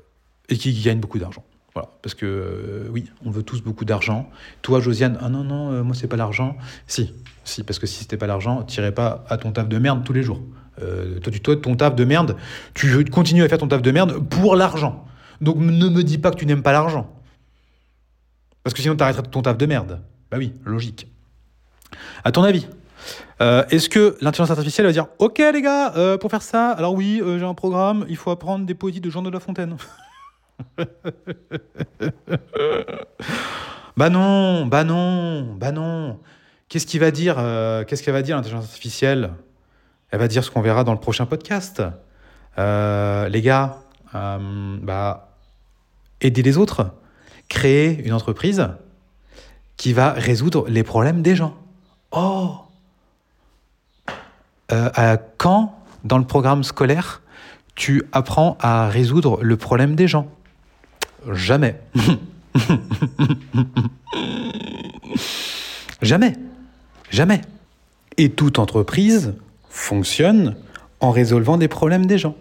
[0.48, 1.44] et qui gagnent beaucoup d'argent.
[1.77, 4.31] Voilà, parce que euh, oui, on veut tous beaucoup d'argent.
[4.62, 6.57] Toi, Josiane, ah non non, euh, moi c'est pas l'argent.
[6.87, 7.12] Si,
[7.45, 10.14] si, parce que si c'était pas l'argent, t'irais pas à ton taf de merde tous
[10.14, 10.41] les jours.
[10.81, 12.35] Euh, toi, toi, ton taf de merde,
[12.72, 15.07] tu continues à faire ton taf de merde pour l'argent.
[15.43, 17.14] Donc ne me dis pas que tu n'aimes pas l'argent,
[18.62, 20.01] parce que sinon t'arrêterais ton taf de merde.
[20.31, 21.07] Bah oui, logique.
[22.24, 22.68] À ton avis,
[23.43, 27.20] euh, est-ce que l'intelligence artificielle va dire Ok, les gars, pour faire ça, alors oui,
[27.22, 29.77] j'ai un programme, il faut apprendre des poésies de Jean de La Fontaine.
[33.96, 36.18] bah non, bah non, bah non.
[36.68, 39.32] Qu'est-ce qu'il va dire euh, Qu'est-ce qu'elle va dire l'intelligence artificielle?
[40.11, 41.82] Elle va dire ce qu'on verra dans le prochain podcast.
[42.59, 43.78] Euh, les gars,
[44.14, 45.36] euh, bah,
[46.20, 46.90] aider les autres,
[47.48, 48.68] créer une entreprise
[49.76, 51.54] qui va résoudre les problèmes des gens.
[52.11, 52.57] Oh
[55.38, 57.22] Quand, dans le programme scolaire,
[57.74, 60.28] tu apprends à résoudre le problème des gens?
[61.33, 61.81] Jamais.
[66.03, 66.35] Jamais.
[67.11, 67.41] Jamais.
[68.16, 69.35] Et toute entreprise
[69.68, 70.57] fonctionne
[71.01, 72.37] en résolvant des problèmes des gens.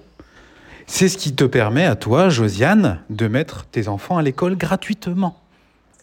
[0.87, 5.41] C'est ce qui te permet à toi, Josiane, de mettre tes enfants à l'école gratuitement.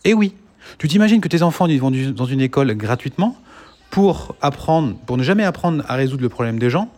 [0.05, 0.35] Et oui,
[0.78, 3.37] tu t'imagines que tes enfants vont dans une école gratuitement
[3.91, 6.89] pour apprendre, pour ne jamais apprendre à résoudre le problème des gens?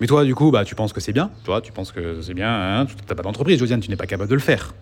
[0.00, 1.30] Mais toi, du coup, bah, tu penses que c'est bien.
[1.44, 2.50] Toi, tu penses que c'est bien.
[2.50, 4.74] Hein tu n'as pas d'entreprise, Josiane, tu n'es pas capable de le faire.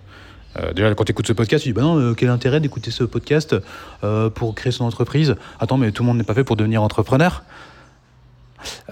[0.57, 2.91] Euh, déjà, quand tu écoutes ce podcast, tu dis bah non, euh, quel intérêt d'écouter
[2.91, 3.55] ce podcast
[4.03, 5.37] euh, pour créer son entreprise?
[5.61, 7.43] Attends, mais tout le monde n'est pas fait pour devenir entrepreneur.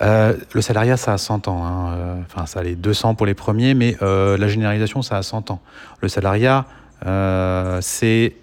[0.01, 1.65] Le salariat, ça a 100 ans.
[1.67, 2.19] hein.
[2.27, 5.61] Enfin, ça a les 200 pour les premiers, mais la généralisation, ça a 100 ans.
[6.01, 6.67] Le salariat,
[7.81, 8.37] c'est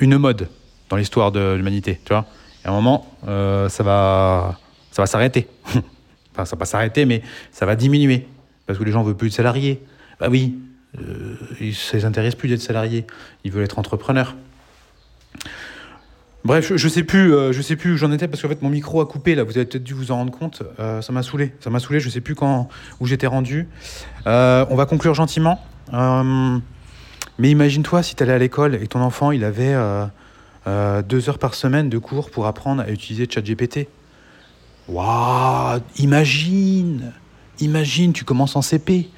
[0.00, 0.48] une mode.
[0.90, 2.26] dans l'histoire de l'humanité, tu vois.
[2.64, 4.58] Et à un moment, ça va,
[4.90, 5.48] ça va s'arrêter.
[6.32, 8.26] enfin, ça va pas s'arrêter, mais ça va diminuer.
[8.66, 9.82] Parce que les gens veulent plus de salariés.
[10.20, 10.58] Bah oui,
[11.00, 13.06] euh, ça les intéresse plus d'être salariés.
[13.44, 14.36] Ils veulent être entrepreneurs.
[16.44, 18.62] Bref, je, ne sais plus, euh, je sais plus où j'en étais parce qu'en fait
[18.62, 19.42] mon micro a coupé là.
[19.44, 20.62] Vous avez peut-être dû vous en rendre compte.
[20.78, 22.00] Euh, ça m'a saoulé, ça m'a saoulé.
[22.00, 22.68] Je sais plus quand
[23.00, 23.68] où j'étais rendu.
[24.24, 25.60] On va conclure gentiment.
[25.92, 29.74] mais imagine-toi si tu allais à l'école et ton enfant il avait
[30.66, 33.88] deux heures par semaine de cours pour apprendre à utiliser ChatGPT.
[34.88, 37.12] Waouh Imagine,
[37.60, 39.10] imagine, tu commences en CP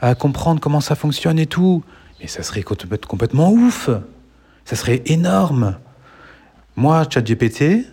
[0.00, 1.82] à comprendre comment ça fonctionne et tout.
[2.20, 3.90] Mais ça serait complètement ouf.
[4.64, 5.78] Ça serait énorme.
[6.76, 7.86] Moi, ChatGPT,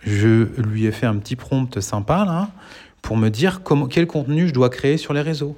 [0.00, 2.48] je lui ai fait un petit prompt sympa là,
[3.02, 5.56] pour me dire quel contenu je dois créer sur les réseaux.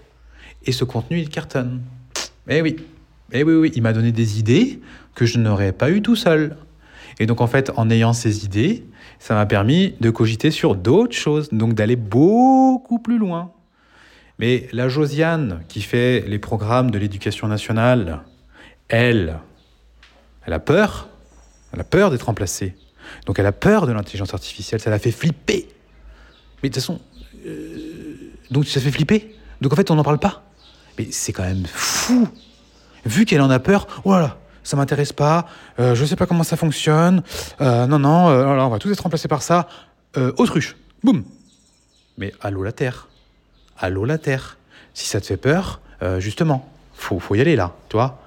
[0.64, 1.80] Et ce contenu, il cartonne.
[2.48, 2.76] Eh oui,
[3.32, 4.80] eh oui, oui, il m'a donné des idées
[5.14, 6.56] que je n'aurais pas eu tout seul.
[7.18, 8.86] Et donc en fait, en ayant ces idées,
[9.18, 13.50] ça m'a permis de cogiter sur d'autres choses, donc d'aller beaucoup plus loin.
[14.38, 18.22] Mais la Josiane, qui fait les programmes de l'éducation nationale,
[18.88, 19.38] elle,
[20.46, 21.08] elle a peur
[21.72, 22.74] elle a peur d'être remplacée.
[23.26, 25.68] Donc elle a peur de l'intelligence artificielle, ça la fait flipper.
[26.62, 27.00] Mais de toute façon,
[27.46, 29.34] euh, donc ça fait flipper.
[29.60, 30.42] Donc en fait, on n'en parle pas.
[30.98, 32.28] Mais c'est quand même fou.
[33.04, 35.46] Vu qu'elle en a peur, voilà, ça m'intéresse pas,
[35.78, 37.22] euh, je sais pas comment ça fonctionne,
[37.60, 39.68] euh, non, non, on va tous être remplacés par ça.
[40.36, 41.24] autruche, boum.
[42.16, 43.07] Mais allô la Terre,
[43.78, 44.58] allô la Terre.
[44.94, 45.80] Si ça te fait peur,
[46.18, 48.20] justement, faut, faut y aller là, tu vois.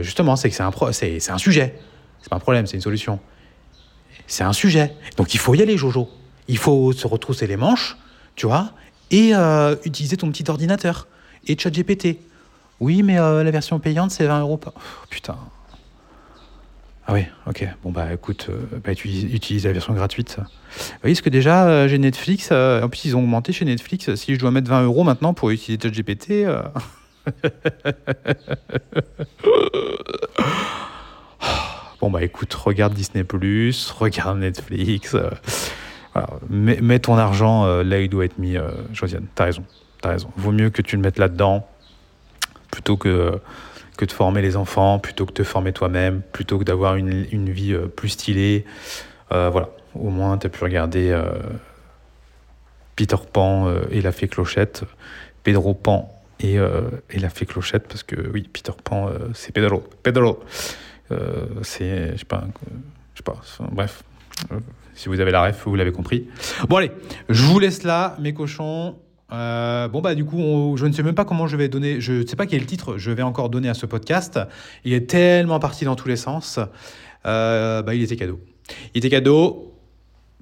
[0.00, 1.78] justement, c'est que c'est un, c'est un sujet.
[2.20, 3.20] C'est pas un problème, c'est une solution.
[4.26, 4.94] C'est un sujet.
[5.16, 6.08] Donc il faut y aller, Jojo.
[6.48, 7.96] Il faut se retrousser les manches,
[8.36, 8.72] tu vois,
[9.10, 11.06] et euh, utiliser ton petit ordinateur.
[11.46, 12.18] Et ChatGPT.
[12.80, 14.60] Oui, mais euh, la version payante, c'est 20 euros.
[14.64, 14.70] Oh,
[15.08, 15.36] putain.
[17.10, 17.66] Ah oui, ok.
[17.82, 20.36] Bon, bah écoute, euh, bah, utilise, la version gratuite.
[20.38, 22.52] Vous voyez, ce que déjà, j'ai Netflix.
[22.52, 24.14] en plus, ils ont augmenté chez Netflix.
[24.14, 26.46] Si je dois mettre 20 euros maintenant pour utiliser ChatGPT.
[32.00, 33.26] Bon, bah écoute, regarde Disney,
[33.98, 35.14] regarde Netflix.
[36.16, 39.26] Euh, mets, ton argent euh, là où il doit être mis, euh, Josiane.
[39.34, 39.64] T'as raison.
[40.02, 40.30] As raison.
[40.36, 41.66] Vaut mieux que tu le mettes là-dedans
[42.70, 43.38] plutôt que,
[44.00, 47.50] que de former les enfants, plutôt que de te former toi-même, plutôt que d'avoir une,
[47.50, 48.64] vie plus stylée.
[49.30, 49.70] voilà.
[49.94, 51.20] Au moins, tu as pu regarder
[52.96, 54.84] Peter Pan et la fée Clochette,
[55.42, 56.56] Pedro Pan et,
[57.10, 59.84] et la fée Clochette, parce que oui, Peter Pan, c'est Pedro.
[60.02, 60.40] Pedro.
[61.12, 62.44] Euh, c'est, je sais pas,
[63.14, 63.40] je sais pas,
[63.72, 64.02] bref.
[64.52, 64.60] Euh,
[64.94, 66.28] si vous avez la ref, vous l'avez compris.
[66.68, 66.92] Bon allez,
[67.28, 68.96] je vous laisse là, mes cochons.
[69.32, 72.12] Euh, bon bah du coup, je ne sais même pas comment je vais donner, je
[72.12, 74.38] ne sais pas quel titre je vais encore donner à ce podcast.
[74.84, 76.58] Il est tellement parti dans tous les sens.
[77.24, 78.40] bah il était cadeau.
[78.94, 79.74] Il était cadeau.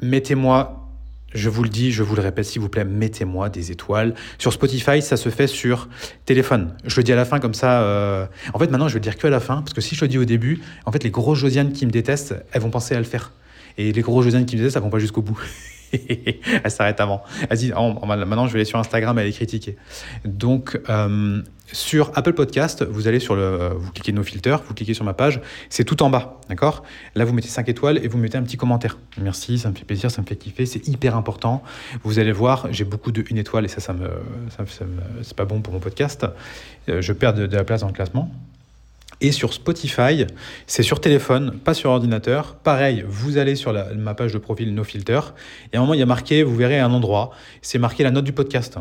[0.01, 0.89] Mettez-moi
[1.35, 4.15] je vous le dis, je vous le répète, s'il vous plaît, mettez-moi des étoiles.
[4.39, 5.89] Sur Spotify, ça se fait sur
[6.25, 6.75] téléphone.
[6.85, 7.83] Je le dis à la fin comme ça.
[7.83, 9.95] Euh, en fait, maintenant, je vais le dire que à la fin, parce que si
[9.95, 12.71] je le dis au début, en fait, les grosses Josiane qui me détestent, elles vont
[12.71, 13.33] penser à le faire.
[13.77, 15.39] Et les grosses Josiane qui me détestent, elles vont pas jusqu'au bout.
[16.65, 17.23] elle s'arrête avant.
[17.51, 19.77] Vas-y, maintenant je vais aller sur Instagram et aller critiquer.
[20.25, 24.95] Donc, euh, sur Apple Podcast, vous allez sur le, vous cliquez nos filters, vous cliquez
[24.95, 26.83] sur ma page, c'est tout en bas, d'accord?
[27.15, 28.99] Là, vous mettez 5 étoiles et vous mettez un petit commentaire.
[29.21, 31.63] Merci, ça me fait plaisir, ça me fait kiffer, c'est hyper important.
[32.05, 34.09] Vous allez voir, j'ai beaucoup de une étoile et ça, ça me,
[34.57, 34.65] ça,
[35.23, 36.27] c'est pas bon pour mon podcast.
[36.89, 38.31] Euh, je perds de la place dans le classement.
[39.21, 40.27] Et sur Spotify,
[40.67, 42.55] c'est sur téléphone, pas sur ordinateur.
[42.55, 45.21] Pareil, vous allez sur ma page de profil No Filter,
[45.73, 48.13] et à un moment, il y a marqué, vous verrez un endroit, c'est marqué la
[48.13, 48.79] note du podcast.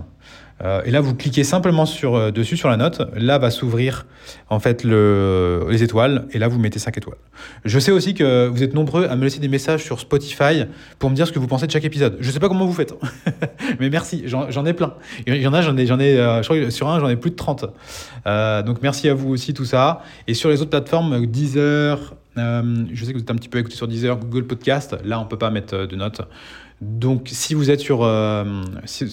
[0.63, 3.01] Euh, et là, vous cliquez simplement euh, dessus sur la note.
[3.15, 4.05] Là va s'ouvrir
[4.49, 6.27] en fait le, les étoiles.
[6.31, 7.17] Et là, vous mettez 5 étoiles.
[7.65, 10.65] Je sais aussi que vous êtes nombreux à me laisser des messages sur Spotify
[10.99, 12.17] pour me dire ce que vous pensez de chaque épisode.
[12.19, 12.93] Je sais pas comment vous faites,
[13.79, 14.23] mais merci.
[14.25, 14.93] J'en ai plein.
[15.27, 17.31] Il y en a, j'en ai, euh, je crois que sur un, j'en ai plus
[17.31, 17.65] de 30.
[18.65, 20.01] donc merci à vous aussi tout ça.
[20.27, 22.15] Et sur les autres plateformes, Deezer.
[22.35, 24.97] je sais que vous êtes un petit peu écouté sur Deezer, Google Podcast.
[25.05, 26.21] Là, on peut pas mettre de notes.
[26.79, 28.63] Donc si vous êtes sur euh,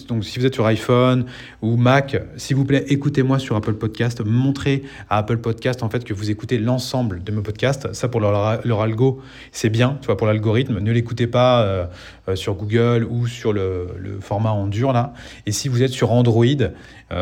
[0.07, 1.25] donc si vous êtes sur iPhone
[1.63, 6.05] ou Mac, s'il vous plaît, écoutez-moi sur Apple Podcast, montrez à Apple Podcast en fait
[6.05, 7.91] que vous écoutez l'ensemble de mes podcasts.
[7.95, 11.87] Ça pour leur, leur algo, c'est bien, tu vois pour l'algorithme, ne l'écoutez pas euh,
[12.29, 15.15] euh, sur Google ou sur le, le, format en dur là.
[15.47, 16.45] Et si vous êtes sur Android,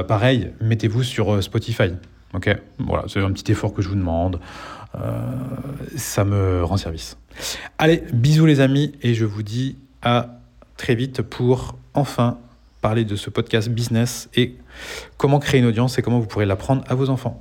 [0.08, 1.92] pareil, mettez-vous sur Spotify.
[2.34, 2.50] OK?
[2.80, 4.40] Voilà, c'est un petit effort que je vous demande.
[5.96, 7.16] ça me rend service.
[7.78, 10.38] Allez, bisous les amis et je vous dis à
[10.76, 12.38] très vite pour enfin
[12.80, 14.56] parler de ce podcast business et
[15.16, 17.40] comment créer une audience et comment vous pourrez l'apprendre à vos enfants.